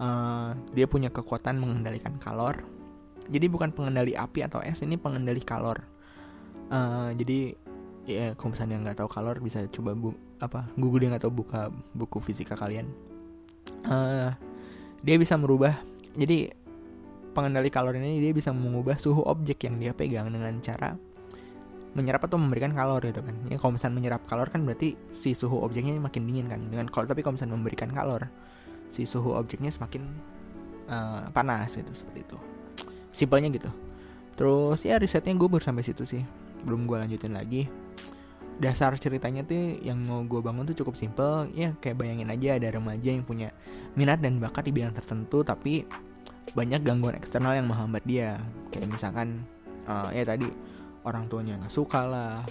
Uh, 0.00 0.56
dia 0.72 0.88
punya 0.88 1.12
kekuatan 1.12 1.60
mengendalikan 1.60 2.16
kalor. 2.16 2.64
Jadi 3.30 3.46
bukan 3.46 3.70
pengendali 3.70 4.16
api 4.16 4.42
atau 4.42 4.58
es 4.64 4.80
ini 4.82 4.96
pengendali 4.98 5.44
kalor. 5.44 5.84
Uh, 6.70 7.12
jadi 7.14 7.54
ya 8.08 8.32
kalau 8.34 8.56
misalnya 8.56 8.80
nggak 8.80 8.96
tahu 9.04 9.08
kalor 9.12 9.36
bisa 9.38 9.66
coba 9.70 9.94
bu 9.94 10.16
apa 10.40 10.66
googling 10.74 11.12
atau 11.12 11.28
buka 11.28 11.68
buku 11.94 12.18
fisika 12.18 12.56
kalian. 12.56 12.88
Uh, 13.86 14.32
dia 15.00 15.16
bisa 15.16 15.36
merubah 15.40 15.76
jadi 16.16 16.52
pengendali 17.30 17.70
kalor 17.70 17.94
ini 17.96 18.18
dia 18.18 18.34
bisa 18.34 18.50
mengubah 18.50 18.98
suhu 18.98 19.22
objek 19.24 19.64
yang 19.64 19.78
dia 19.78 19.94
pegang 19.94 20.28
dengan 20.28 20.58
cara 20.60 20.98
menyerap 21.90 22.22
atau 22.22 22.38
memberikan 22.38 22.70
kalor 22.70 23.02
gitu 23.02 23.18
kan. 23.18 23.34
Ya 23.50 23.58
kalau 23.58 23.74
misalnya 23.74 23.96
menyerap 23.98 24.22
kalor 24.30 24.46
kan 24.46 24.62
berarti 24.62 24.94
si 25.10 25.34
suhu 25.34 25.58
objeknya 25.58 25.98
makin 25.98 26.22
dingin 26.22 26.46
kan. 26.46 26.60
Dengan 26.70 26.86
kalau 26.86 27.10
tapi 27.10 27.22
kalau 27.26 27.34
misalnya 27.34 27.58
memberikan 27.58 27.90
kalor 27.90 28.30
si 28.94 29.02
suhu 29.06 29.34
objeknya 29.34 29.74
semakin 29.74 30.06
uh, 30.86 31.26
panas 31.34 31.74
gitu 31.74 31.90
seperti 31.90 32.22
itu. 32.22 32.38
Simpelnya 33.10 33.50
gitu. 33.50 33.70
Terus 34.38 34.86
ya 34.86 35.02
risetnya 35.02 35.34
gue 35.34 35.48
baru 35.50 35.62
sampai 35.62 35.82
situ 35.82 36.06
sih. 36.06 36.22
Belum 36.62 36.86
gue 36.86 36.94
lanjutin 36.94 37.34
lagi. 37.34 37.66
Dasar 38.60 38.92
ceritanya 39.00 39.40
tuh 39.40 39.80
yang 39.80 39.96
mau 40.04 40.20
gue 40.20 40.40
bangun 40.44 40.68
tuh 40.68 40.84
cukup 40.84 40.94
simple. 40.94 41.48
Ya 41.56 41.72
kayak 41.80 41.96
bayangin 41.96 42.28
aja 42.28 42.60
ada 42.60 42.68
remaja 42.76 43.08
yang 43.08 43.24
punya 43.24 43.56
minat 43.96 44.20
dan 44.20 44.36
bakat 44.36 44.68
di 44.68 44.72
bidang 44.76 44.92
tertentu 44.92 45.40
tapi 45.40 45.88
banyak 46.52 46.84
gangguan 46.84 47.16
eksternal 47.16 47.56
yang 47.56 47.64
menghambat 47.64 48.04
dia. 48.04 48.36
Kayak 48.68 48.92
misalkan 48.92 49.48
uh, 49.88 50.12
ya 50.12 50.28
tadi 50.28 50.44
orang 51.08 51.24
tuanya 51.32 51.56
nggak 51.56 51.72
suka 51.72 52.04
lah 52.04 52.44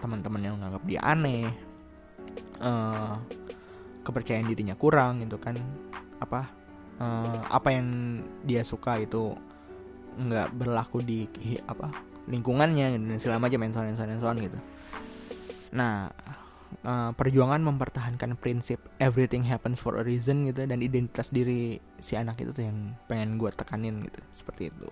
teman-teman 0.00 0.40
yang 0.40 0.56
nganggap 0.58 0.82
dia 0.88 1.00
aneh 1.04 1.52
uh, 2.64 3.20
kepercayaan 4.02 4.48
dirinya 4.48 4.74
kurang 4.80 5.20
gitu 5.20 5.36
kan. 5.36 5.60
Apa 6.24 6.48
uh, 7.04 7.44
apa 7.52 7.68
yang 7.68 7.88
dia 8.48 8.64
suka 8.64 8.96
itu 8.96 9.36
nggak 10.16 10.56
berlaku 10.56 11.04
di 11.04 11.28
apa 11.68 11.92
lingkungannya 12.28 12.96
dan 12.96 13.18
segala 13.20 13.42
macam 13.42 13.60
menson 13.60 13.88
menson 13.88 14.08
menson 14.08 14.36
gitu 14.40 14.58
nah 15.72 16.12
uh, 16.84 17.10
perjuangan 17.16 17.64
mempertahankan 17.64 18.36
prinsip 18.36 18.78
everything 19.00 19.42
happens 19.48 19.80
for 19.80 19.96
a 19.96 20.04
reason 20.04 20.44
gitu 20.46 20.68
dan 20.68 20.84
identitas 20.84 21.32
diri 21.32 21.80
si 21.98 22.14
anak 22.14 22.38
itu 22.44 22.52
tuh 22.52 22.64
yang 22.68 22.92
pengen 23.08 23.40
gue 23.40 23.48
tekanin 23.50 24.04
gitu 24.04 24.20
seperti 24.36 24.68
itu 24.68 24.88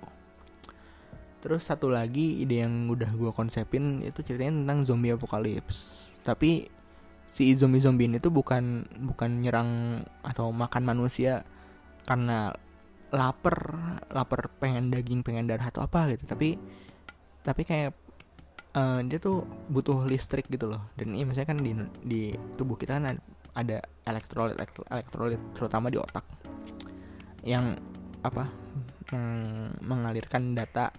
Terus 1.40 1.64
satu 1.64 1.88
lagi 1.88 2.44
ide 2.44 2.60
yang 2.60 2.86
udah 2.92 3.16
gue 3.16 3.32
konsepin 3.32 4.04
itu 4.04 4.20
ceritanya 4.20 4.60
tentang 4.60 4.78
zombie 4.84 5.12
apocalypse. 5.16 6.12
Tapi 6.20 6.68
si 7.24 7.56
zombie-zombie 7.56 8.12
ini 8.12 8.18
tuh 8.20 8.28
bukan 8.28 8.84
bukan 9.08 9.40
nyerang 9.40 10.02
atau 10.20 10.52
makan 10.52 10.84
manusia 10.84 11.48
karena 12.04 12.52
lapar, 13.10 13.56
lapar 14.12 14.52
pengen 14.60 14.92
daging, 14.92 15.24
pengen 15.24 15.48
darah 15.48 15.72
atau 15.72 15.80
apa 15.80 16.12
gitu. 16.12 16.28
Tapi 16.28 16.60
tapi 17.40 17.62
kayak 17.64 17.96
uh, 18.74 19.00
dia 19.06 19.18
tuh 19.18 19.46
butuh 19.70 20.06
listrik 20.06 20.46
gitu 20.50 20.70
loh. 20.70 20.83
Dan 20.94 21.14
ini 21.14 21.26
misalnya 21.26 21.54
kan 21.54 21.59
di 21.61 21.72
di 22.02 22.22
tubuh 22.54 22.74
kita 22.78 22.98
kan 22.98 23.18
ada 23.54 23.83
elektrolit 24.06 24.54
elektrolit 24.90 25.40
terutama 25.54 25.90
di 25.90 25.98
otak. 25.98 26.24
Yang 27.42 27.80
apa 28.20 28.44
yang 29.11 29.26
mengalirkan 29.83 30.54
data 30.54 30.92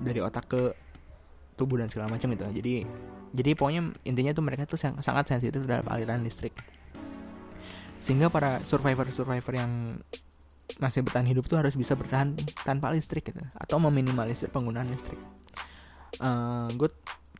dari 0.00 0.20
otak 0.22 0.44
ke 0.48 0.62
tubuh 1.58 1.76
dan 1.76 1.92
segala 1.92 2.08
macam 2.08 2.32
itu 2.32 2.44
jadi 2.56 2.74
jadi 3.30 3.50
pokoknya 3.52 3.82
intinya 4.08 4.32
tuh 4.32 4.44
mereka 4.44 4.66
tuh 4.66 4.80
sangat 4.80 5.24
sensitif 5.28 5.62
terhadap 5.62 5.86
aliran 5.92 6.24
listrik. 6.24 6.56
Sehingga 8.02 8.32
para 8.32 8.64
survivor 8.64 9.06
survivor 9.12 9.54
yang 9.54 9.94
masih 10.80 11.04
bertahan 11.04 11.28
hidup 11.28 11.46
tuh 11.46 11.60
harus 11.60 11.76
bisa 11.76 11.94
bertahan 11.94 12.34
tanpa 12.66 12.90
listrik 12.90 13.28
gitu. 13.30 13.38
Atau 13.54 13.78
meminimalisir 13.78 14.50
penggunaan 14.50 14.88
listrik. 14.90 15.20
Uh, 16.18 16.66
eh, 16.66 16.68
gue 16.74 16.90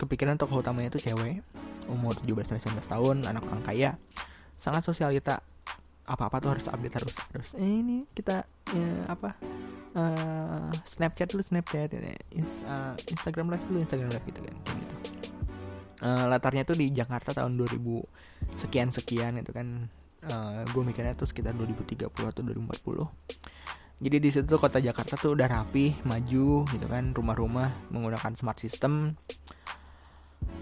kepikiran 0.00 0.40
tokoh 0.40 0.64
utamanya 0.64 0.88
itu 0.88 1.12
cewek. 1.12 1.44
Umur 1.92 2.16
17-19 2.24 2.80
tahun 2.88 3.16
anak 3.28 3.44
orang 3.44 3.62
kaya. 3.62 3.90
Sangat 4.56 4.88
sosialita 4.88 5.44
apa-apa 6.10 6.42
tuh 6.42 6.50
harus 6.56 6.66
update 6.66 6.96
harus 6.98 7.14
harus 7.30 7.50
eh, 7.54 7.70
ini 7.70 8.02
kita 8.10 8.42
ya, 8.74 8.90
apa 9.06 9.30
uh, 9.94 10.66
Snapchat 10.82 11.30
dulu 11.30 11.38
Snapchat 11.38 11.94
ya. 11.94 12.02
uh, 12.02 12.98
Instagram 13.06 13.54
live 13.54 13.62
dulu 13.70 13.78
Instagram 13.78 14.10
live 14.10 14.26
gitu 14.26 14.40
kan 14.42 14.54
gitu. 14.58 14.94
Uh, 16.00 16.26
latarnya 16.26 16.66
tuh 16.66 16.74
di 16.74 16.90
Jakarta 16.90 17.30
tahun 17.30 17.54
2000 17.54 17.78
sekian 18.58 18.88
sekian 18.90 19.38
itu 19.38 19.54
kan. 19.54 19.86
Uh, 20.20 20.60
gue 20.76 20.84
mikirnya 20.84 21.16
tuh 21.16 21.24
sekitar 21.24 21.56
2030 21.56 22.04
atau 22.12 22.42
2040 22.44 23.08
jadi 24.00 24.16
di 24.16 24.30
situ 24.32 24.56
kota 24.56 24.80
Jakarta 24.80 25.16
tuh 25.20 25.36
udah 25.36 25.48
rapi 25.48 25.92
maju 26.08 26.64
gitu 26.64 26.86
kan 26.88 27.12
rumah-rumah 27.12 27.92
menggunakan 27.92 28.32
smart 28.32 28.56
system 28.56 29.12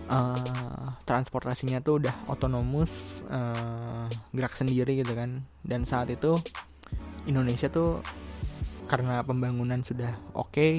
uh, 0.08 0.88
transportasinya 1.04 1.80
tuh 1.84 2.04
udah 2.04 2.14
otonomus 2.26 3.22
uh, 3.28 4.08
gerak 4.34 4.56
sendiri 4.56 5.00
gitu 5.04 5.14
kan. 5.14 5.44
Dan 5.62 5.84
saat 5.84 6.10
itu 6.10 6.40
Indonesia 7.28 7.68
tuh 7.68 8.00
karena 8.88 9.20
pembangunan 9.20 9.84
sudah 9.84 10.16
oke 10.32 10.56
okay, 10.56 10.72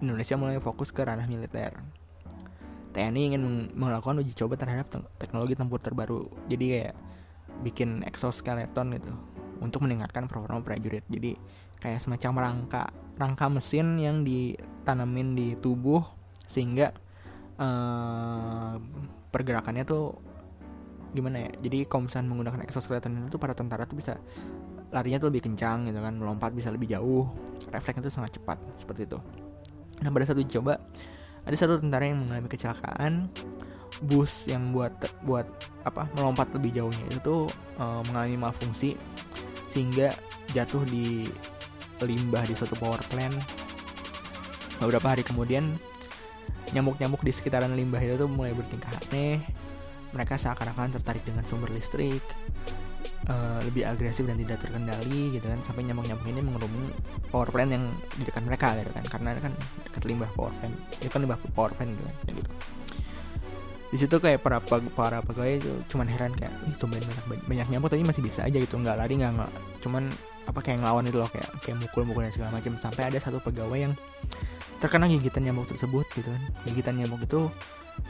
Indonesia 0.00 0.34
mulai 0.40 0.58
fokus 0.58 0.90
ke 0.90 1.04
ranah 1.04 1.28
militer. 1.28 1.76
TNI 2.94 3.34
ingin 3.34 3.74
melakukan 3.74 4.22
uji 4.22 4.38
coba 4.38 4.54
terhadap 4.54 4.86
teknologi 5.18 5.58
tempur 5.58 5.82
terbaru. 5.82 6.30
Jadi 6.46 6.64
kayak 6.78 6.94
bikin 7.66 8.02
exoskeleton 8.06 8.94
gitu 8.94 9.12
untuk 9.58 9.82
meningkatkan 9.82 10.30
performa 10.30 10.62
prajurit. 10.62 11.02
Jadi 11.10 11.34
kayak 11.82 12.00
semacam 12.00 12.32
rangka 12.50 12.82
rangka 13.18 13.46
mesin 13.50 13.98
yang 13.98 14.22
ditanamin 14.22 15.34
di 15.34 15.48
tubuh 15.58 16.02
sehingga 16.46 16.94
uh, 17.58 18.74
pergerakannya 19.30 19.84
tuh 19.86 20.14
gimana 21.14 21.46
ya? 21.46 21.50
Jadi 21.68 21.86
kalau 21.86 22.10
misalnya 22.10 22.28
menggunakan 22.34 22.60
exoskeleton 22.66 23.30
itu 23.30 23.38
para 23.38 23.54
tentara 23.54 23.86
tuh 23.86 23.98
bisa 23.98 24.18
larinya 24.94 25.18
tuh 25.18 25.28
lebih 25.34 25.50
kencang 25.50 25.90
gitu 25.90 25.98
kan 25.98 26.14
melompat 26.14 26.54
bisa 26.54 26.70
lebih 26.70 26.86
jauh 26.94 27.26
refleksnya 27.74 28.06
tuh 28.06 28.14
sangat 28.14 28.38
cepat 28.38 28.58
seperti 28.78 29.10
itu. 29.10 29.18
Nah 30.02 30.10
pada 30.10 30.24
satu 30.26 30.42
coba 30.46 30.78
ada 31.44 31.56
satu 31.58 31.82
tentara 31.82 32.08
yang 32.08 32.22
mengalami 32.24 32.48
kecelakaan. 32.48 33.28
Bus 34.02 34.50
yang 34.50 34.74
buat 34.74 34.90
buat 35.22 35.46
apa 35.86 36.10
melompat 36.18 36.50
lebih 36.50 36.74
jauhnya 36.82 37.06
itu 37.14 37.18
tuh 37.22 37.42
uh, 37.78 38.02
mengalami 38.10 38.50
malfungsi 38.50 38.98
sehingga 39.70 40.10
jatuh 40.50 40.82
di 40.90 41.30
limbah 42.02 42.42
di 42.42 42.58
suatu 42.58 42.74
power 42.74 42.98
plant. 43.06 43.38
Beberapa 44.82 45.14
hari 45.14 45.22
kemudian 45.22 45.70
nyamuk-nyamuk 46.74 47.22
di 47.22 47.32
sekitaran 47.32 47.72
limbah 47.72 48.02
itu 48.02 48.18
tuh 48.18 48.28
mulai 48.28 48.50
bertingkah 48.50 48.90
aneh. 48.90 49.38
Mereka 50.10 50.38
seakan-akan 50.38 50.98
tertarik 51.00 51.22
dengan 51.26 51.42
sumber 51.46 51.70
listrik 51.74 52.22
uh, 53.28 53.60
lebih 53.64 53.82
agresif 53.88 54.22
dan 54.26 54.36
tidak 54.38 54.62
terkendali 54.62 55.34
gitu 55.34 55.46
kan 55.46 55.58
sampai 55.64 55.82
nyamuk-nyamuk 55.86 56.26
ini 56.28 56.40
mengerumuni 56.44 56.88
power 57.32 57.48
plant 57.50 57.70
yang 57.72 57.84
di 58.18 58.22
dekat 58.28 58.42
mereka 58.44 58.66
gitu 58.78 58.90
kan. 58.92 59.04
Karena 59.08 59.28
kan 59.40 59.52
dekat 59.86 60.02
limbah 60.06 60.30
power 60.34 60.52
plant 60.60 60.74
itu 61.00 61.10
kan 61.10 61.20
limbah 61.24 61.38
power 61.54 61.72
plant 61.74 61.90
gitu 61.94 62.02
kan 62.04 62.14
gitu. 62.34 62.50
Di 63.94 63.98
situ 64.02 64.16
kayak 64.18 64.42
para 64.42 64.58
para 64.90 65.22
pegawai 65.22 65.62
itu 65.62 65.70
cuman 65.86 66.10
heran 66.10 66.34
kayak 66.34 66.50
itu 66.66 66.82
banyak 66.82 67.14
banyak 67.46 67.66
nyamuk 67.70 67.88
tapi 67.94 68.02
masih 68.02 68.22
bisa 68.26 68.42
aja 68.42 68.58
gitu 68.58 68.74
nggak 68.74 68.98
lari 68.98 69.14
nggak. 69.18 69.50
Cuman 69.82 70.10
apa 70.44 70.60
kayak 70.60 70.84
ngelawan 70.84 71.08
itu 71.08 71.16
loh 71.16 71.30
kayak 71.30 71.48
kayak 71.64 71.78
mukul-mukul 71.78 72.26
dan 72.26 72.32
segala 72.34 72.58
macam. 72.58 72.74
Sampai 72.74 73.08
ada 73.08 73.18
satu 73.22 73.38
pegawai 73.40 73.78
yang 73.90 73.94
terkena 74.78 75.06
gigitan 75.10 75.42
nyamuk 75.46 75.66
tersebut 75.70 76.06
gitu 76.14 76.28
kan. 76.28 76.42
Gigitan 76.68 76.94
nyamuk 76.98 77.22
itu 77.24 77.50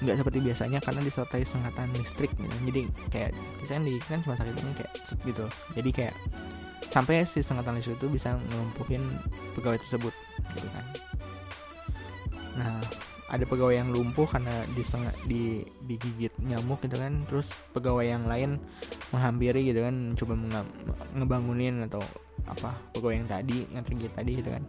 nggak 0.00 0.16
seperti 0.16 0.38
biasanya 0.40 0.80
karena 0.80 1.00
disertai 1.04 1.44
sengatan 1.44 1.92
listrik 2.00 2.32
gitu. 2.40 2.56
jadi 2.64 2.82
kayak 3.12 3.30
misalnya 3.60 3.82
di 3.84 3.94
kan 4.00 4.18
cuma 4.24 4.34
sakitnya 4.36 4.72
kayak 4.80 4.92
gitu. 5.28 5.44
Jadi 5.76 5.90
kayak 5.92 6.14
sampai 6.88 7.28
si 7.28 7.44
sengatan 7.44 7.76
listrik 7.78 8.00
itu 8.00 8.08
bisa 8.08 8.32
ngelumpuhin 8.36 9.02
pegawai 9.54 9.78
tersebut 9.80 10.14
gitu 10.56 10.68
kan. 10.72 10.84
Nah 12.58 12.80
ada 13.28 13.44
pegawai 13.48 13.74
yang 13.74 13.90
lumpuh 13.90 14.28
karena 14.30 14.62
diseng 14.78 15.02
di 15.26 15.64
digigit 15.84 16.32
nyamuk 16.40 16.80
gitu 16.80 16.96
kan. 16.96 17.12
Terus 17.28 17.52
pegawai 17.76 18.08
yang 18.08 18.24
lain 18.24 18.56
menghampiri 19.12 19.68
gitu 19.68 19.84
kan 19.84 19.94
coba 20.18 20.34
ngebangunin 21.14 21.86
atau 21.86 22.02
apa 22.44 22.76
pegawai 22.92 23.24
yang 23.24 23.28
tadi 23.28 23.58
yang 23.72 23.82
tergigit 23.86 24.12
tadi 24.12 24.32
gitu 24.42 24.50
kan 24.52 24.62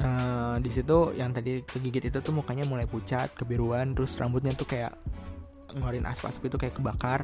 uh, 0.00 0.56
di 0.62 0.70
situ 0.72 1.12
yang 1.18 1.34
tadi 1.34 1.60
kegigit 1.60 2.08
itu 2.08 2.18
tuh 2.24 2.32
mukanya 2.32 2.64
mulai 2.64 2.88
pucat 2.88 3.34
kebiruan 3.36 3.92
terus 3.92 4.16
rambutnya 4.16 4.56
tuh 4.56 4.64
kayak 4.64 4.96
ngeluarin 5.76 6.06
asap-asap 6.08 6.52
itu 6.52 6.56
kayak 6.56 6.74
kebakar. 6.76 7.20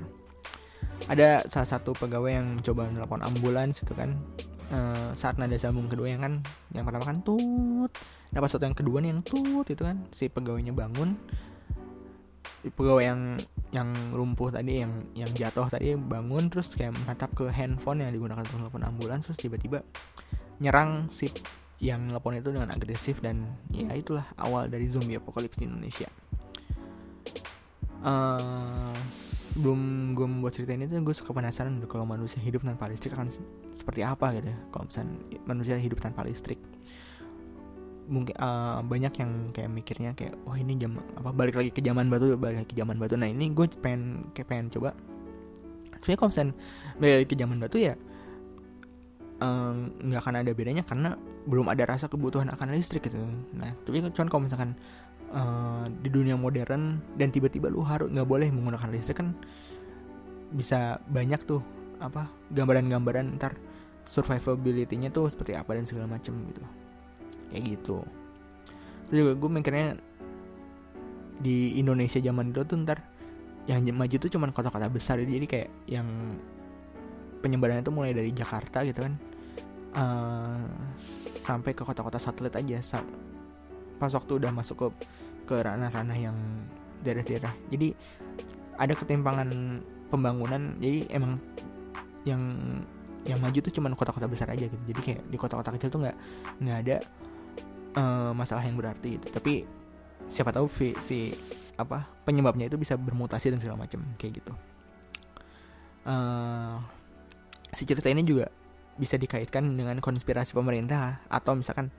Ada 1.09 1.46
salah 1.46 1.68
satu 1.68 1.94
pegawai 1.94 2.33
yang 2.33 2.46
mencoba 2.59 2.90
nelpon 2.90 3.22
ambulans 3.24 3.81
itu 3.81 3.92
kan. 3.94 4.16
Uh, 4.68 5.16
saat 5.16 5.40
nada 5.40 5.57
sambung 5.57 5.88
kedua 5.88 6.12
yang 6.12 6.20
kan 6.20 6.35
yang 6.76 6.85
pertama 6.85 7.09
kan 7.09 7.24
tut. 7.24 7.88
Nah 8.37 8.38
pas 8.44 8.52
yang 8.52 8.76
kedua 8.76 9.00
nih 9.00 9.16
yang 9.16 9.24
tut 9.24 9.64
itu 9.64 9.81
kan 9.81 10.04
si 10.12 10.28
pegawainya 10.28 10.76
bangun. 10.76 11.16
Pegawai 12.68 13.04
yang 13.04 13.20
yang 13.72 13.88
lumpuh 14.12 14.52
tadi 14.52 14.85
yang 14.85 14.92
yang 15.16 15.28
jatuh 15.33 15.68
tadi 15.72 15.96
bangun 15.96 16.52
terus 16.52 16.72
kayak 16.76 16.96
menatap 17.00 17.33
ke 17.33 17.48
handphone 17.48 18.04
yang 18.04 18.12
digunakan 18.12 18.44
untuk 18.44 18.68
telepon 18.68 18.85
ambulans 18.85 19.24
terus 19.28 19.40
tiba-tiba 19.40 19.85
nyerang 20.61 21.07
si 21.12 21.28
yang 21.79 22.11
telepon 22.11 22.38
itu 22.38 22.51
dengan 22.51 22.71
agresif 22.75 23.23
dan 23.23 23.47
ya 23.71 23.95
itulah 23.95 24.27
awal 24.35 24.67
dari 24.67 24.91
zombie 24.91 25.14
apocalypse 25.19 25.62
di 25.62 25.71
Indonesia. 25.71 26.11
Uh, 27.99 28.95
sebelum 29.59 30.14
gue 30.14 30.23
membuat 30.23 30.55
cerita 30.55 30.71
ini 30.71 30.87
tuh 30.87 31.03
gue 31.03 31.11
suka 31.11 31.35
penasaran 31.35 31.83
kalau 31.91 32.07
manusia 32.07 32.38
hidup 32.38 32.62
tanpa 32.62 32.87
listrik 32.87 33.11
akan 33.19 33.27
seperti 33.75 34.07
apa 34.07 34.38
gitu 34.38 34.55
ya. 34.55 34.59
kalau 34.71 34.87
misalnya 34.87 35.14
manusia 35.51 35.75
hidup 35.75 35.99
tanpa 35.99 36.23
listrik 36.23 36.62
mungkin 38.07 38.38
uh, 38.38 38.81
banyak 38.87 39.12
yang 39.19 39.31
kayak 39.51 39.71
mikirnya 39.75 40.11
kayak 40.14 40.38
wah 40.47 40.55
oh, 40.55 40.57
ini 40.57 40.79
jam 40.81 40.97
apa 41.19 41.35
balik 41.35 41.59
lagi 41.59 41.75
ke 41.75 41.83
zaman 41.83 42.07
batu 42.07 42.38
balik 42.38 42.64
lagi 42.64 42.69
ke 42.71 42.77
zaman 42.79 42.97
batu 42.97 43.19
nah 43.19 43.27
ini 43.27 43.51
gue 43.51 43.67
pengen 43.83 44.31
kayak 44.31 44.47
pengen 44.47 44.67
coba 44.73 44.95
sebenarnya 46.01 46.19
kalau 46.23 46.31
misalnya 46.31 46.55
balik 46.97 47.14
lagi 47.19 47.29
ke 47.29 47.37
zaman 47.37 47.57
batu 47.59 47.77
ya 47.83 47.95
nggak 49.38 50.18
uh, 50.18 50.22
akan 50.27 50.35
ada 50.42 50.51
bedanya 50.51 50.83
karena 50.83 51.14
belum 51.46 51.70
ada 51.70 51.87
rasa 51.87 52.11
kebutuhan 52.11 52.51
akan 52.51 52.74
listrik 52.74 53.07
gitu. 53.07 53.22
Nah 53.55 53.70
tapi 53.87 54.03
cuman 54.03 54.29
kalau 54.29 54.42
misalkan 54.44 54.74
uh, 55.31 55.87
di 56.03 56.11
dunia 56.11 56.35
modern 56.35 56.98
dan 57.14 57.31
tiba-tiba 57.31 57.70
lu 57.70 57.87
harus 57.87 58.11
nggak 58.11 58.27
boleh 58.27 58.51
menggunakan 58.51 58.90
listrik 58.90 59.22
kan 59.22 59.38
bisa 60.51 60.98
banyak 61.07 61.38
tuh 61.46 61.62
apa 62.03 62.27
gambaran-gambaran 62.51 63.38
ntar 63.38 63.55
survivability-nya 64.09 65.12
tuh 65.12 65.29
seperti 65.29 65.55
apa 65.55 65.77
dan 65.77 65.85
segala 65.85 66.09
macam 66.09 66.35
gitu. 66.48 66.62
Kayak 67.53 67.62
gitu. 67.77 67.96
Terus 69.09 69.16
juga 69.22 69.33
gue 69.37 69.51
mikirnya 69.53 69.88
di 71.38 71.79
Indonesia 71.79 72.18
zaman 72.18 72.51
itu 72.51 72.64
tuh 72.66 72.77
ntar 72.83 72.98
yang 73.68 73.85
maju 73.92 74.16
tuh 74.16 74.33
cuman 74.33 74.51
kota-kota 74.51 74.88
besar. 74.88 75.20
Jadi 75.20 75.46
kayak 75.46 75.68
yang 75.87 76.09
penyebarannya 77.40 77.85
tuh 77.85 77.94
mulai 77.94 78.12
dari 78.14 78.31
Jakarta 78.35 78.83
gitu 78.85 79.07
kan. 79.07 79.14
Uh, 79.88 80.68
sampai 81.48 81.72
ke 81.72 81.83
kota-kota 81.83 82.20
satelit 82.20 82.55
aja. 82.55 82.79
Pas 83.98 84.12
waktu 84.12 84.33
udah 84.38 84.53
masuk 84.53 84.77
ke 84.79 84.87
ke 85.48 85.57
ranah-ranah 85.59 86.18
yang 86.18 86.37
daerah-daerah. 87.03 87.55
Jadi 87.72 87.96
ada 88.79 88.94
ketimpangan 88.94 89.48
pembangunan. 90.12 90.77
Jadi 90.79 91.09
emang 91.11 91.40
yang 92.29 92.42
yang 93.27 93.38
maju 93.42 93.59
tuh 93.59 93.72
cuman 93.72 93.92
kota-kota 93.98 94.29
besar 94.31 94.53
aja 94.53 94.68
gitu. 94.68 94.85
Jadi 94.88 95.01
kayak 95.03 95.20
di 95.27 95.37
kota-kota 95.37 95.74
kecil 95.74 95.88
tuh 95.90 96.01
nggak 96.05 96.16
nggak 96.62 96.79
ada 96.87 96.96
uh, 97.98 98.31
masalah 98.37 98.62
yang 98.64 98.77
berarti 98.79 99.18
gitu. 99.18 99.27
Tapi 99.33 99.64
siapa 100.29 100.53
tahu 100.53 100.68
si, 100.68 100.92
si 101.01 101.18
apa 101.79 102.05
penyebabnya 102.27 102.66
itu 102.66 102.77
bisa 102.77 102.98
bermutasi 102.98 103.55
dan 103.55 103.59
segala 103.62 103.87
macam 103.87 104.03
kayak 104.20 104.42
gitu. 104.42 104.53
Uh, 106.09 106.81
si 107.72 107.85
cerita 107.85 108.09
ini 108.09 108.24
juga 108.24 108.48
bisa 108.98 109.14
dikaitkan 109.14 109.62
dengan 109.78 110.02
konspirasi 110.02 110.52
pemerintah 110.52 111.22
atau 111.31 111.54
misalkan 111.54 111.94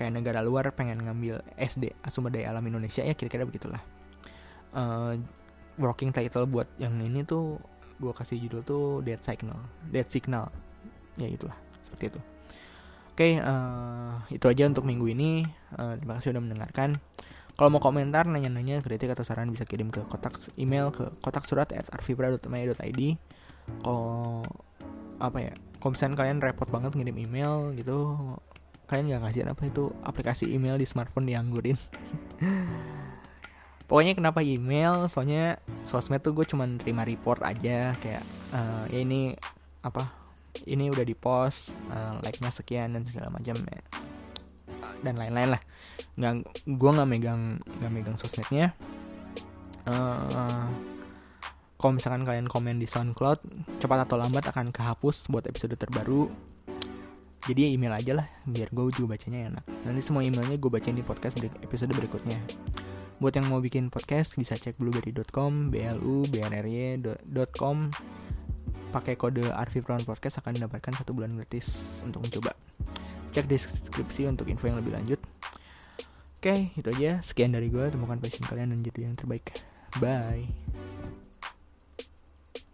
kayak 0.00 0.16
negara 0.16 0.40
luar 0.40 0.72
pengen 0.72 1.04
ngambil 1.04 1.44
SD 1.60 1.92
sumber 2.08 2.32
daya 2.32 2.56
alam 2.56 2.64
Indonesia 2.64 3.04
ya 3.04 3.12
kira-kira 3.12 3.44
begitulah. 3.44 3.80
Uh, 4.72 5.20
working 5.76 6.08
title 6.14 6.48
buat 6.48 6.66
yang 6.80 6.96
ini 7.00 7.24
tuh 7.24 7.60
gue 8.00 8.12
kasih 8.16 8.40
judul 8.48 8.64
tuh 8.64 8.84
Dead 9.04 9.20
Signal, 9.20 9.60
Dead 9.92 10.08
Signal, 10.08 10.48
ya 11.20 11.28
itulah 11.28 11.56
seperti 11.84 12.16
itu. 12.16 12.20
Oke, 13.12 13.36
okay, 13.36 13.44
uh, 13.44 14.24
eh, 14.32 14.40
itu 14.40 14.46
aja 14.48 14.64
untuk 14.64 14.88
minggu 14.88 15.12
ini. 15.12 15.44
Uh, 15.76 16.00
terima 16.00 16.16
kasih 16.16 16.32
sudah 16.32 16.40
mendengarkan. 16.40 16.96
Kalau 17.52 17.68
mau 17.68 17.82
komentar, 17.84 18.24
nanya-nanya, 18.24 18.80
kritik 18.80 19.12
atau 19.12 19.20
saran 19.20 19.52
bisa 19.52 19.68
kirim 19.68 19.92
ke 19.92 20.00
kotak 20.08 20.40
email 20.56 20.88
ke 20.88 21.12
kotak 21.20 21.44
surat 21.44 21.68
at. 21.76 21.84
Kalau 23.84 24.40
apa 25.20 25.38
ya, 25.38 25.52
misalnya 25.84 26.16
kalian 26.16 26.40
repot 26.40 26.66
banget 26.72 26.96
ngirim 26.96 27.16
email 27.20 27.76
gitu, 27.76 28.16
kalian 28.88 29.12
nggak 29.12 29.22
kasih 29.30 29.46
apa 29.46 29.62
itu 29.68 29.92
aplikasi 30.02 30.44
email 30.50 30.80
di 30.80 30.88
smartphone 30.88 31.28
dianggurin. 31.28 31.76
Pokoknya 33.88 34.14
kenapa 34.14 34.40
email? 34.40 35.10
Soalnya 35.10 35.58
sosmed 35.82 36.22
tuh 36.22 36.30
gue 36.30 36.46
cuman 36.46 36.78
terima 36.78 37.02
report 37.02 37.42
aja 37.42 37.98
kayak 37.98 38.22
uh, 38.54 38.86
ya 38.86 39.02
ini 39.02 39.34
apa 39.82 40.06
ini 40.66 40.92
udah 40.92 41.04
di 41.06 41.16
post 41.16 41.76
uh, 41.90 42.20
like-nya 42.20 42.52
sekian 42.52 42.94
dan 42.94 43.02
segala 43.06 43.32
macam 43.32 43.56
ya. 43.56 43.82
dan 45.00 45.16
lain-lain 45.16 45.56
lah 45.56 45.62
nggak 46.20 46.32
gue 46.68 46.90
nggak 46.92 47.08
megang 47.08 47.42
nggak 47.80 47.92
megang 47.92 48.16
sosmednya 48.20 48.68
uh, 49.88 50.68
kalau 51.80 51.96
misalkan 51.96 52.28
kalian 52.28 52.44
komen 52.44 52.76
di 52.76 52.84
SoundCloud 52.84 53.40
cepat 53.80 54.04
atau 54.04 54.20
lambat 54.20 54.52
akan 54.52 54.68
kehapus 54.68 55.32
buat 55.32 55.48
episode 55.48 55.74
terbaru 55.80 56.28
jadi 57.48 57.72
email 57.72 57.96
aja 57.96 58.12
lah 58.20 58.28
biar 58.44 58.68
gue 58.68 58.92
juga 58.92 59.16
bacanya 59.16 59.48
enak 59.48 59.64
nanti 59.88 60.00
semua 60.04 60.20
emailnya 60.20 60.60
gue 60.60 60.70
bacain 60.70 60.92
di 60.92 61.00
podcast 61.00 61.40
episode 61.40 61.90
berikutnya 61.96 62.36
buat 63.16 63.32
yang 63.32 63.48
mau 63.48 63.64
bikin 63.64 63.88
podcast 63.88 64.36
bisa 64.36 64.60
cek 64.60 64.76
blueberry.com 64.76 65.72
blu 65.72 66.28
brry.com 66.28 67.76
pakai 68.90 69.14
kode 69.14 69.46
Arfi 69.54 69.80
Brown 69.80 70.02
Podcast 70.02 70.42
akan 70.42 70.58
mendapatkan 70.58 70.92
satu 70.98 71.14
bulan 71.14 71.30
gratis 71.38 72.00
untuk 72.02 72.26
mencoba. 72.26 72.52
Cek 73.30 73.46
deskripsi 73.46 74.26
untuk 74.26 74.50
info 74.50 74.66
yang 74.66 74.82
lebih 74.82 74.98
lanjut. 74.98 75.20
Oke, 76.42 76.74
itu 76.74 76.88
aja. 76.98 77.22
Sekian 77.22 77.54
dari 77.54 77.70
gue. 77.70 77.86
Temukan 77.86 78.18
passion 78.18 78.42
kalian 78.42 78.74
dan 78.74 78.82
jadi 78.82 79.06
yang 79.06 79.14
terbaik. 79.14 79.62
Bye. 80.02 80.50